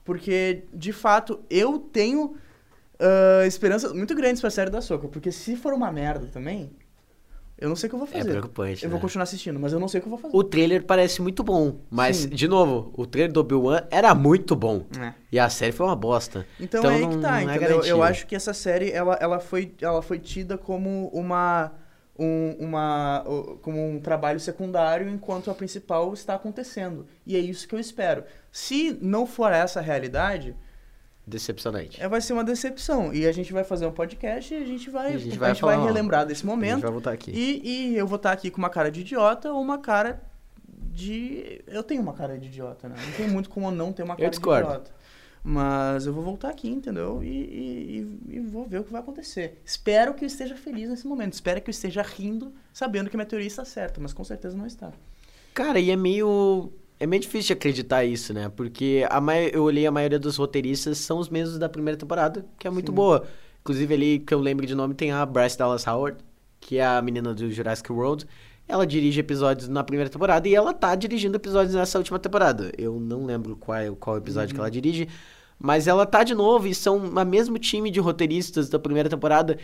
[0.04, 2.36] Porque, de fato, eu tenho
[3.02, 5.08] uh, esperanças muito grandes pra série da Soca.
[5.08, 6.72] Porque se for uma merda também,
[7.62, 8.30] eu não sei o que eu vou é fazer.
[8.30, 8.84] É preocupante.
[8.84, 8.92] Eu né?
[8.92, 10.36] vou continuar assistindo, mas eu não sei o que eu vou fazer.
[10.36, 12.30] O trailer parece muito bom, mas, Sim.
[12.30, 14.84] de novo, o trailer do Obi-Wan era muito bom.
[15.00, 15.14] É.
[15.32, 16.46] E a série foi uma bosta.
[16.60, 17.84] Então, então é aí que tá, é entendeu?
[17.84, 21.72] É eu acho que essa série, ela, ela, foi, ela foi tida como uma.
[22.20, 23.24] Um, uma,
[23.64, 27.08] como um trabalho secundário enquanto a principal está acontecendo.
[27.26, 28.24] E é isso que eu espero.
[28.52, 30.56] Se não for essa a realidade,
[31.32, 32.02] Decepcionante.
[32.02, 33.14] É, vai ser uma decepção.
[33.14, 35.54] E a gente vai fazer um podcast e a gente vai, a gente vai, a
[35.54, 36.72] gente vai relembrar desse momento.
[36.72, 37.32] A gente vai voltar aqui.
[37.32, 37.62] E,
[37.94, 40.22] e eu vou estar aqui com uma cara de idiota ou uma cara
[40.68, 41.62] de.
[41.68, 42.96] Eu tenho uma cara de idiota, né?
[42.98, 44.92] Não tem muito como não ter uma cara de idiota.
[45.44, 47.24] Mas eu vou voltar aqui, entendeu?
[47.24, 49.60] E, e, e, vou ver o que vai acontecer.
[49.66, 51.34] Espero que eu esteja feliz nesse momento.
[51.34, 54.68] Espero que eu esteja rindo, sabendo que minha teoria está certa, mas com certeza não
[54.68, 54.92] está.
[55.54, 58.48] Cara, e é meio é meio difícil acreditar isso, né?
[58.56, 59.20] Porque a
[59.52, 62.92] eu olhei a maioria dos roteiristas são os mesmos da primeira temporada, que é muito
[62.92, 62.96] Sim.
[62.96, 63.26] boa.
[63.62, 66.20] Inclusive ali, que eu lembro de nome, tem a Bryce Dallas Howard,
[66.60, 68.28] que é a menina do Jurassic World.
[68.68, 72.72] Ela dirige episódios na primeira temporada e ela tá dirigindo episódios nessa última temporada.
[72.78, 74.54] Eu não lembro qual, qual episódio uhum.
[74.54, 75.10] que ela dirige,
[75.58, 79.58] mas ela tá de novo e são o mesmo time de roteiristas da primeira temporada.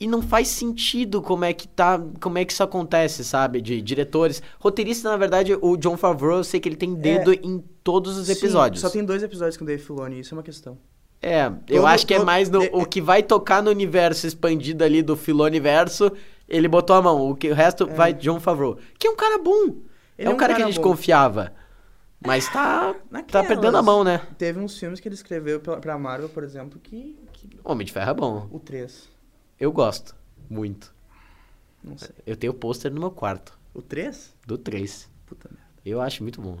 [0.00, 3.60] E não faz sentido como é que tá, como é que isso acontece, sabe?
[3.60, 4.42] De diretores.
[4.58, 8.16] Roteirista, na verdade, o John Favreau, eu sei que ele tem dedo é, em todos
[8.16, 8.80] os episódios.
[8.80, 10.78] Sim, só tem dois episódios com o Dave Filoni, isso é uma questão.
[11.20, 13.62] É, todo, eu acho que é todo, é mais no, é, o que vai tocar
[13.62, 16.10] no universo expandido ali do Filoni verso,
[16.48, 17.30] ele botou a mão.
[17.30, 17.94] O, que, o resto é.
[17.94, 18.78] vai John Favreau.
[18.98, 19.76] Que é um cara bom.
[20.16, 20.88] é um, é um cara, cara, que a gente bom.
[20.88, 21.52] confiava.
[22.26, 22.94] Mas tá,
[23.30, 24.20] tá perdendo a mão, né?
[24.38, 27.18] Teve uns filmes que ele escreveu pra, pra Marvel, por exemplo, que...
[27.32, 27.48] que...
[27.64, 28.48] Homem de Ferro é bom.
[28.50, 29.08] O 3.
[29.60, 30.16] Eu gosto.
[30.48, 30.92] Muito.
[31.84, 32.10] Não sei.
[32.26, 33.58] Eu tenho o pôster no meu quarto.
[33.74, 34.34] O 3?
[34.46, 35.08] Do 3.
[35.26, 35.70] Puta merda.
[35.84, 36.58] Eu acho muito bom.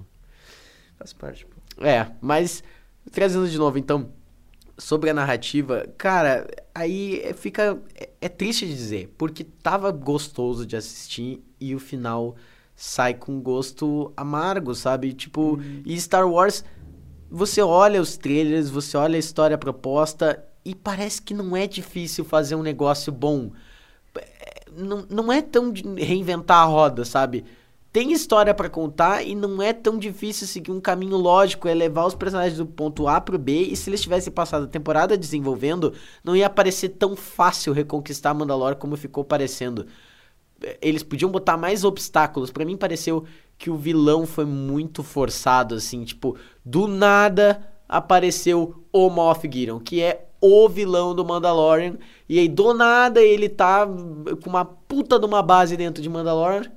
[0.98, 1.84] Faz parte, pô.
[1.84, 2.62] É, mas
[3.10, 4.12] trazendo de novo, então,
[4.76, 7.80] sobre a narrativa, cara, aí fica.
[7.94, 12.36] É, é, triste de dizer, porque tava gostoso de assistir e o final
[12.76, 15.14] sai com gosto amargo, sabe?
[15.14, 15.82] Tipo, hum.
[15.84, 16.64] e Star Wars,
[17.30, 22.24] você olha os trailers, você olha a história proposta e parece que não é difícil
[22.24, 23.50] fazer um negócio bom.
[24.16, 27.44] É, não, não é tão reinventar a roda, sabe?
[27.92, 32.06] Tem história para contar e não é tão difícil seguir um caminho lógico, é levar
[32.06, 35.92] os personagens do ponto A pro B, e se eles tivessem passado a temporada desenvolvendo,
[36.22, 39.86] não ia parecer tão fácil reconquistar Mandalore como ficou parecendo.
[40.80, 42.52] Eles podiam botar mais obstáculos.
[42.52, 43.24] para mim pareceu
[43.58, 50.00] que o vilão foi muito forçado, assim, tipo, do nada apareceu o Moff Gideon, que
[50.00, 51.96] é o vilão do Mandalorian.
[52.28, 56.70] E aí, do nada, ele tá com uma puta de uma base dentro de Mandalorian.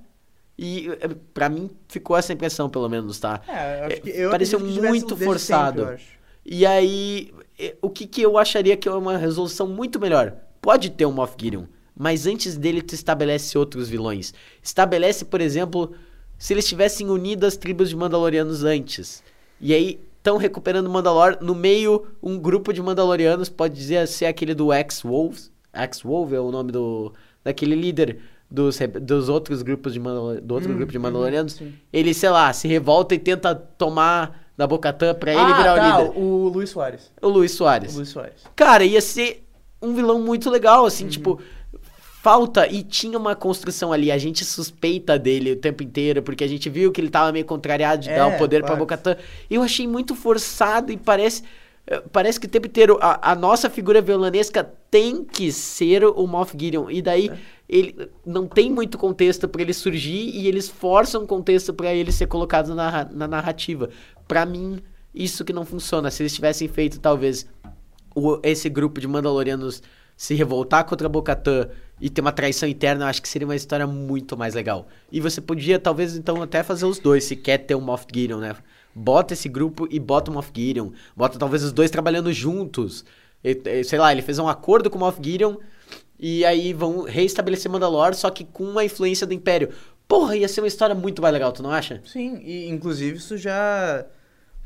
[0.57, 3.41] E é, para mim ficou essa impressão, pelo menos, tá?
[3.47, 5.97] É, acho que eu Pareceu muito forçado.
[6.45, 7.33] E aí,
[7.81, 10.35] o que, que eu acharia que é uma resolução muito melhor?
[10.61, 14.33] Pode ter um Moff Gideon, mas antes dele tu estabelece outros vilões.
[14.61, 15.93] Estabelece, por exemplo,
[16.37, 19.23] se eles tivessem unido as tribos de Mandalorianos antes.
[19.59, 21.37] E aí estão recuperando Mandalor.
[21.41, 26.49] No meio, um grupo de Mandalorianos, pode dizer ser aquele do X-Wolves, X-Wolf é o
[26.49, 27.11] nome do
[27.43, 31.53] daquele líder dos, dos outros grupos de Mandalor, do outro Hum, grupo de uhum, Mandalorianos.
[31.53, 31.73] sim.
[31.91, 35.97] ele, sei lá, se revolta e tenta tomar da Bocatã pra ele ah, virar tá,
[35.99, 36.19] o líder.
[36.19, 37.11] o Luiz Soares.
[37.21, 37.95] O Luiz O Soares.
[37.95, 38.43] Luiz Soares.
[38.55, 39.43] Cara, ia ser
[39.81, 40.87] um vilão muito legal, Uhum.
[40.87, 41.39] assim, tipo,
[42.23, 44.09] falta e tinha uma construção ali.
[44.09, 47.43] A gente suspeita dele o tempo inteiro, porque a gente viu que ele tava meio
[47.43, 48.79] contrariado de É, dar o poder pra claro.
[48.79, 49.17] Bocatã.
[49.49, 51.43] Eu achei muito forçado e parece.
[51.85, 56.25] eh, Parece que o tempo inteiro a, a nossa figura vilanesca tem que ser o
[56.25, 56.89] Moff Gideon.
[56.89, 57.37] E daí É.
[57.67, 62.27] ele não tem muito contexto pra ele surgir e eles forçam contexto pra ele ser
[62.27, 63.89] colocado na, na narrativa.
[64.29, 64.79] Pra mim,
[65.13, 66.09] isso que não funciona.
[66.09, 67.45] Se eles tivessem feito, talvez,
[68.15, 69.83] o- esse grupo de Mandalorianos
[70.15, 71.67] se revoltar contra Bocatã
[72.05, 74.89] e ter uma traição interna, eu acho que seria uma história muito mais legal.
[75.09, 78.39] E você podia, talvez, então, até fazer os dois, se quer ter um Moff Gideon,
[78.39, 78.53] né?
[78.93, 80.91] Bota esse grupo e bota o Moff Gideon.
[81.15, 83.05] Bota, talvez, os dois trabalhando juntos.
[83.41, 85.55] E- e, sei lá, ele fez um acordo com o Moff Gideon
[86.19, 89.69] e aí vão reestabelecer Mandalore, só que com a influência do Império.
[90.05, 92.01] Porra, ia ser uma história muito mais legal, tu não acha?
[92.05, 94.05] Sim, e inclusive isso já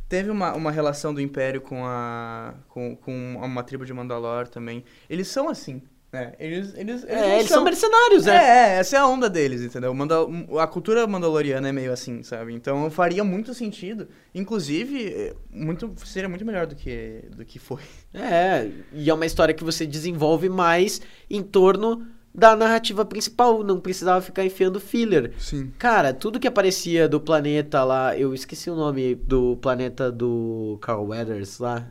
[0.10, 4.84] teve uma, uma relação do Império com a com, com uma tribo de Mandalor também.
[5.08, 5.84] Eles são assim,
[6.18, 6.34] né?
[6.40, 8.36] Eles eles, É, não eles são mercenários, né?
[8.36, 9.94] É, é, essa é a onda deles, entendeu?
[9.94, 12.54] Mandal a cultura mandaloriana é meio assim, sabe?
[12.54, 14.08] Então faria muito sentido.
[14.34, 17.82] Inclusive, é, muito, seria muito melhor do que, do que foi.
[18.18, 21.00] É, e é uma história que você desenvolve mais
[21.30, 25.34] em torno da narrativa principal, não precisava ficar enfiando filler.
[25.38, 25.72] Sim.
[25.78, 31.06] Cara, tudo que aparecia do planeta lá, eu esqueci o nome do planeta do Carl
[31.08, 31.88] Weathers lá.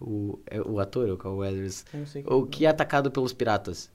[0.00, 1.84] O, é o ator, o Carl Weathers.
[2.24, 3.90] O que é atacado pelos piratas.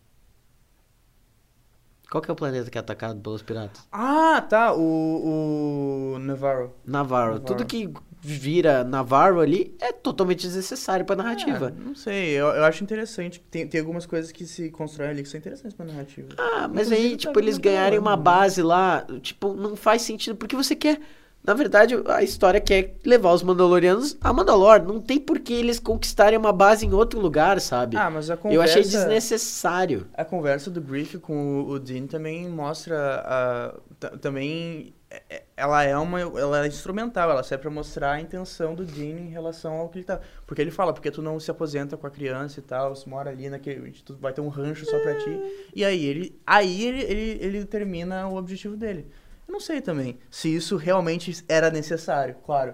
[2.10, 3.82] Qual que é o planeta que é atacado pelos piratas?
[3.92, 6.74] Ah, tá, o, o Navarro.
[6.86, 7.34] Navarro.
[7.34, 7.40] Navarro.
[7.40, 7.92] Tudo que
[8.22, 11.68] vira Navarro ali é totalmente desnecessário pra narrativa.
[11.68, 13.40] É, não sei, eu, eu acho interessante.
[13.52, 16.30] Tem, tem algumas coisas que se constroem ali que são interessantes pra narrativa.
[16.38, 20.02] Ah, mas Inclusive, aí, tá tipo, eles muito ganharem uma base lá, tipo, não faz
[20.04, 21.00] sentido, porque você quer.
[21.46, 24.84] Na verdade, a história quer levar os Mandalorianos a Mandalore.
[24.84, 27.98] Não tem por que eles conquistarem uma base em outro lugar, sabe?
[27.98, 28.56] Ah, mas a conversa...
[28.58, 30.08] Eu achei desnecessário.
[30.14, 35.44] A conversa do Griff com o, o Dean também mostra a, ta- também é- é-
[35.58, 39.30] ela é uma ela é instrumental, ela serve pra mostrar a intenção do Dean em
[39.30, 42.10] relação ao que ele tá, porque ele fala, porque tu não se aposenta com a
[42.10, 45.40] criança e tal, você mora ali naquele, tu vai ter um rancho só pra ti.
[45.76, 49.08] E aí ele aí ele, ele, ele termina o objetivo dele.
[49.48, 52.74] Eu não sei também se isso realmente era necessário, claro.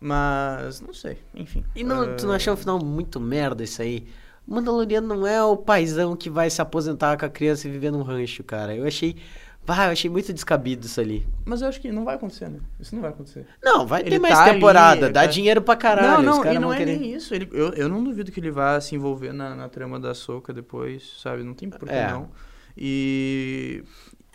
[0.00, 1.64] Mas não sei, enfim.
[1.74, 4.06] E não, tu não Ah, achou o final muito merda isso aí?
[4.46, 7.90] O Mandaloriano não é o paizão que vai se aposentar com a criança e viver
[7.90, 8.74] num rancho, cara.
[8.74, 9.16] Eu achei.
[9.64, 11.26] Vai, eu achei muito descabido isso ali.
[11.44, 12.60] Mas eu acho que não vai acontecer, né?
[12.78, 13.46] Isso não vai acontecer.
[13.60, 15.06] Não, vai Ele ter mais tá ali, temporada.
[15.06, 16.22] ele dá tá- dinheiro pra caralho.
[16.22, 17.00] não, não, e não é querer...
[17.00, 17.34] nem isso.
[17.34, 20.52] Ele, eu, eu não duvido que ele vá se envolver na, na trama da Soca
[20.52, 21.42] depois, sabe?
[21.42, 22.08] Não tem por que É.
[22.12, 22.30] não.
[22.78, 23.82] E,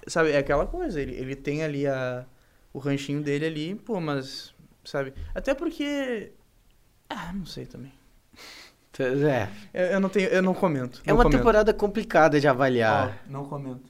[0.08, 1.00] sabe, é aquela coisa.
[1.02, 2.26] Ele, ele tem ali a,
[2.74, 5.14] o ranchinho dele ali, pô, mas, sabe?
[5.34, 6.32] Até porque...
[7.10, 7.92] Ah, não sei também.
[9.00, 9.48] É.
[9.74, 11.02] Eu, eu não tenho, eu não comento.
[11.06, 11.38] É não uma comento.
[11.40, 13.22] temporada complicada de avaliar.
[13.28, 13.90] Ó, não comento.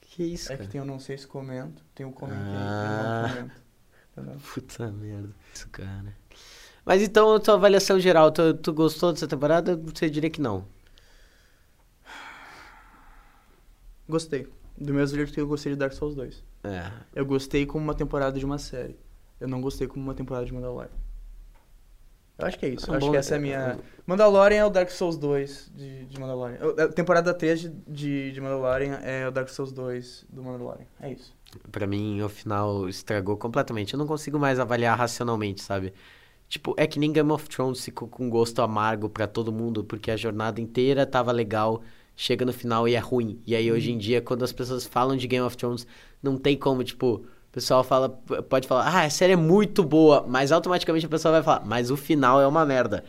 [0.00, 0.66] Que isso, É cara?
[0.66, 3.22] que tem o não sei se comento, tem o comentei, Ah.
[3.22, 3.62] eu não comento.
[4.16, 4.40] Entendeu?
[4.52, 5.30] Puta merda.
[5.54, 6.14] Isso, cara.
[6.84, 9.74] Mas então, a tua avaliação geral, tu, tu gostou dessa temporada?
[9.76, 10.66] Você diria que não.
[14.08, 14.48] Gostei.
[14.76, 16.42] Do mesmo jeito que eu gostei de Dark Souls 2.
[16.64, 16.90] É.
[17.14, 18.98] Eu gostei como uma temporada de uma série.
[19.40, 20.90] Eu não gostei como uma temporada de Mandalorian.
[22.38, 22.88] Eu acho que é isso.
[22.88, 23.78] Eu Um acho que essa é a minha.
[24.06, 26.58] Mandalorian é o Dark Souls 2 de, de Mandalorian.
[26.78, 30.86] A temporada 3 de, de, de Mandalorian é o Dark Souls 2 do Mandalorian.
[31.00, 31.36] É isso.
[31.70, 33.92] Pra mim, o final estragou completamente.
[33.94, 35.92] Eu não consigo mais avaliar racionalmente, sabe?
[36.48, 40.10] Tipo, é que nem Game of Thrones ficou com gosto amargo pra todo mundo, porque
[40.10, 41.82] a jornada inteira tava legal,
[42.16, 43.40] chega no final e é ruim.
[43.46, 45.86] E aí, hoje em dia, quando as pessoas falam de Game of Thrones,
[46.22, 48.08] não tem como, tipo, o pessoal fala,
[48.48, 51.90] pode falar, ah, a série é muito boa, mas automaticamente a pessoa vai falar, mas
[51.90, 53.04] o final é uma merda.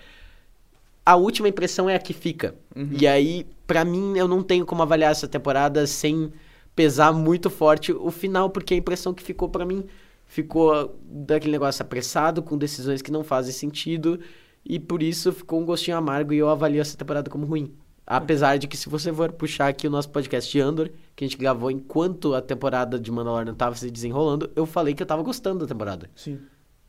[1.06, 2.56] A última impressão é a que fica.
[2.76, 2.89] Uhum.
[3.00, 6.32] E aí, pra mim, eu não tenho como avaliar essa temporada sem
[6.76, 9.86] pesar muito forte o final, porque a impressão que ficou pra mim
[10.26, 14.20] ficou daquele negócio apressado, com decisões que não fazem sentido,
[14.66, 17.72] e por isso ficou um gostinho amargo e eu avalio essa temporada como ruim.
[18.06, 21.28] Apesar de que se você for puxar aqui o nosso podcast de Andor, que a
[21.28, 25.24] gente gravou enquanto a temporada de Mandalorian tava se desenrolando, eu falei que eu tava
[25.24, 26.10] gostando da temporada.
[26.16, 26.39] Sim.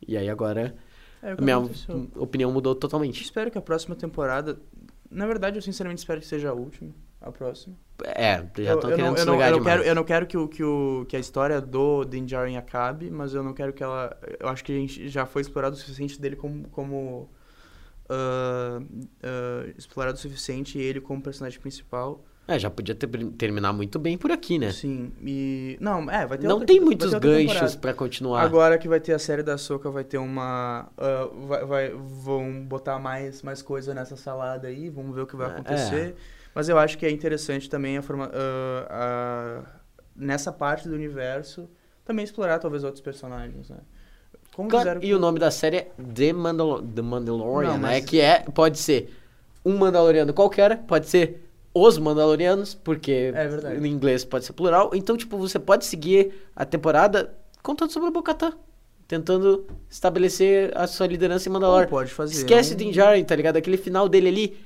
[0.05, 0.75] E aí agora
[1.23, 2.09] É a minha aconteceu.
[2.17, 3.23] opinião mudou totalmente.
[3.23, 4.59] Espero que a próxima temporada.
[5.09, 6.91] Na verdade, eu sinceramente espero que seja a última.
[7.21, 7.75] A próxima.
[8.03, 10.27] É, já eu, estão eu querendo não, eu, não, eu, não quero, eu não quero
[10.27, 13.71] que, o, que, o, que a história do Din Djarin acabe, mas eu não quero
[13.71, 14.15] que ela...
[14.39, 17.29] Eu acho que a gente já foi explorado o suficiente dele como, como
[18.09, 18.79] ah,
[19.23, 22.23] ah, explorado o suficiente ele como personagem principal.
[22.47, 24.71] É, já podia ter, terminar muito bem por aqui, né?
[24.71, 25.77] Sim, e...
[25.81, 28.41] Não, é, vai ter Não outra- tem muitos ganchos pra continuar.
[28.43, 30.87] Agora que vai ter a série da Soca, vai ter uma.
[30.95, 35.35] ah, vai, vai- vão botar mais, mais coisa nessa salada aí, vamos ver o que
[35.35, 35.51] vai É.
[35.53, 36.15] acontecer.
[36.53, 38.87] Mas eu acho que é interessante também a forma, ah,
[39.65, 39.79] a-
[40.15, 41.67] nessa parte do universo
[42.05, 43.77] também explorar talvez outros personagens, né?
[44.55, 47.81] Como Claro, e o nome da série é The, Mandal The Mandalorian, Não, né?
[47.81, 49.13] mas- Que é, pode ser
[49.65, 51.41] um Mandaloriano qualquer, pode ser
[51.73, 54.91] os Mandalorianos, porque É em inglês pode ser plural.
[54.93, 58.53] Então, tipo, você pode seguir a temporada contando sobre o Bocatã,
[59.07, 61.87] tentando estabelecer a sua liderança em Mandalor.
[61.87, 63.57] Pode fazer Esquece um- Din Djarin, tá ligado?
[63.57, 64.57] Aquele final dele ali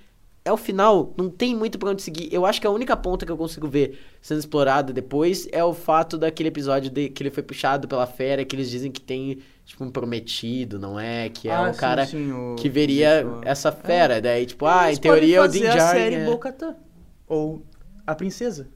[0.46, 2.30] é o final, não tem muito pra onde seguir.
[2.32, 5.74] Eu acho que a única ponta que eu consigo ver sendo explorada depois é o
[5.74, 9.40] fato daquele episódio de, que ele foi puxado pela fera, que eles dizem que tem,
[9.70, 11.30] tipo, um prometido, não é?
[11.30, 14.20] Que é Ah, um sim, cara sim, o- que veria essa fera.
[14.20, 16.26] Daí, tipo, ah, em teoria o podem Din a série é...
[16.26, 16.76] Bo-Katan.
[17.28, 17.63] Ou
[18.05, 18.67] a princesa.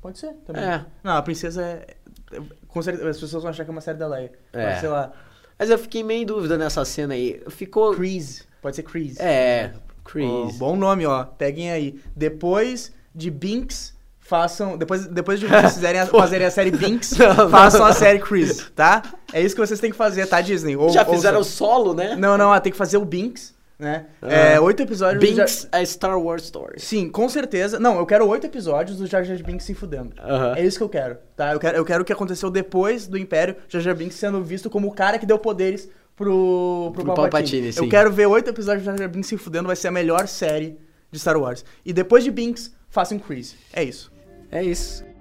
[0.00, 0.62] Pode ser também.
[0.62, 0.84] É.
[1.02, 1.86] Não, a princesa é...
[2.82, 4.32] Certeza, as pessoas vão achar que é uma série da Leia.
[4.52, 4.66] É.
[4.66, 5.12] Mas, sei lá,
[5.58, 7.42] Mas eu fiquei meio em dúvida nessa cena aí.
[7.48, 7.94] Ficou...
[7.94, 8.44] Crease.
[8.60, 9.20] Pode ser Crease.
[9.20, 9.72] É,
[10.04, 10.56] Chris.
[10.58, 11.24] bom nome, ó.
[11.24, 12.00] Peguem aí.
[12.16, 13.91] Depois de Binks,
[14.22, 14.78] façam.
[14.78, 17.50] Depois, depois de vocês fizerem a, fazerem a série Binks, Não, não.
[17.50, 19.02] façam a série Chris, tá?
[19.32, 20.76] É isso que vocês têm que fazer, tá, Disney?
[20.76, 22.16] Ou, Já fizeram o solo, né?
[22.16, 24.06] Não, não, ah, tem que fazer o Binks, né?
[24.22, 24.32] Ah.
[24.32, 25.22] É, oito episódios.
[25.22, 26.80] do Binks, Jar- a Star Wars Story.
[26.80, 27.78] Sim, com certeza.
[27.80, 30.14] Não, eu quero oito episódios do Jar Jar Binks se fudendo.
[30.56, 31.52] É isso que eu quero, tá?
[31.52, 34.70] Eu quero, eu quero o que aconteceu depois do Império, Jar Jar Binks sendo visto
[34.70, 37.72] como o cara que deu poderes pro, pro, Pro Palpatine.
[37.76, 40.28] Eu quero ver oito episódios de Jar Jar Binks se fudendo, vai ser a melhor
[40.28, 40.78] série
[41.10, 41.64] de Star Wars.
[41.84, 43.56] E depois de Binks, façam Chris.
[43.72, 44.11] É isso.
[44.52, 45.11] É isso.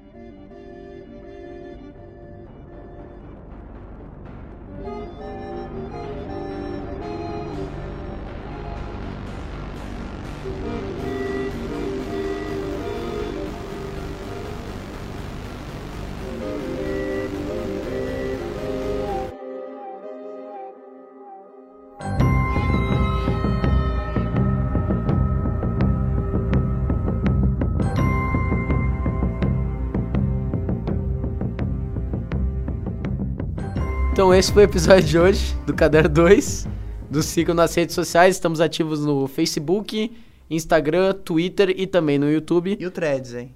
[34.21, 36.67] Então esse foi o episódio de hoje do Caderno 2.
[37.09, 38.35] Do sigam nas redes sociais.
[38.35, 40.15] Estamos ativos no Facebook,
[40.47, 42.77] Instagram, Twitter e também no YouTube.
[42.79, 43.51] E o Threads, hein?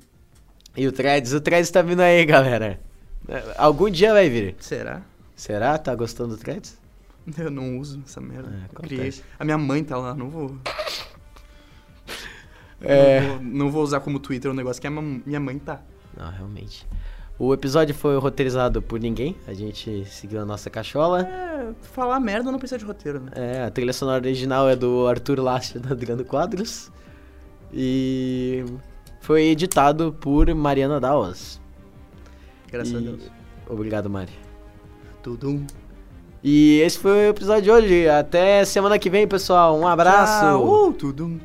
[0.76, 2.80] E o Threads, o Threads tá vindo aí, galera.
[3.28, 4.56] É, Algum dia vai vir.
[4.60, 5.04] Será?
[5.36, 5.78] Será?
[5.78, 6.80] Tá gostando do Threads?
[7.38, 8.50] Eu não uso essa merda.
[8.50, 9.14] É, criei.
[9.38, 10.58] A minha mãe tá lá, não vou.
[12.82, 13.22] É.
[13.22, 15.80] Não, vou não vou usar como Twitter um negócio que a minha mãe tá.
[16.18, 16.88] Não, realmente.
[17.38, 19.36] O episódio foi roteirizado por ninguém.
[19.46, 21.22] A gente seguiu a nossa cachola.
[21.28, 23.32] É, falar merda não precisa de roteiro, né?
[23.36, 26.90] É, a trilha sonora original é do Arthur Lastra do Adriano Quadros.
[27.74, 28.64] E
[29.20, 31.60] foi editado por Mariana Dallas.
[32.72, 33.32] Graças a E- Deus.
[33.68, 34.32] Obrigado, Mari.
[35.22, 35.66] Tudum.
[36.48, 38.08] E esse foi o episódio de hoje.
[38.08, 39.76] Até semana que vem, pessoal.
[39.80, 40.42] Um abraço.
[40.42, 40.90] Tchau.
[40.90, 41.40] Uh, tudum.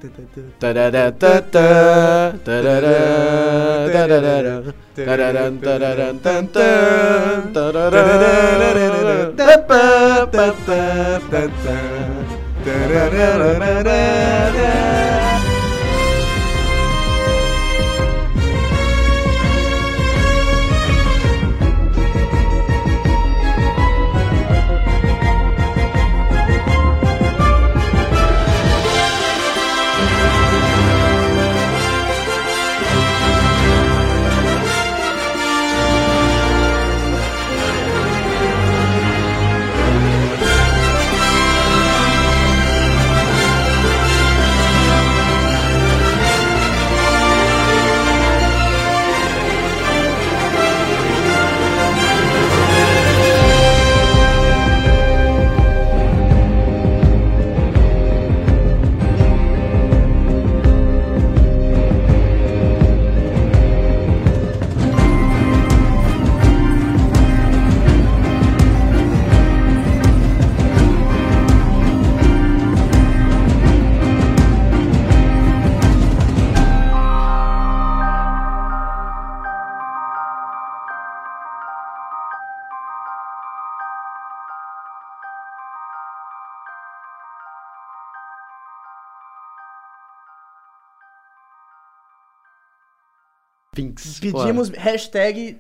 [93.93, 94.21] Pá.
[94.21, 94.21] Pinks.
[94.21, 95.59] Pedimos hashtag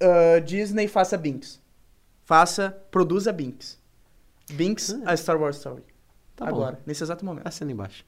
[0.00, 1.60] ah, Disney faça Binks.
[2.24, 3.78] Faça, produza Binks.
[4.52, 5.82] Binks, a Star Wars Story.
[6.34, 6.52] Tá bom.
[6.52, 7.46] agora, nesse exato momento.
[7.46, 8.04] Assina embaixo.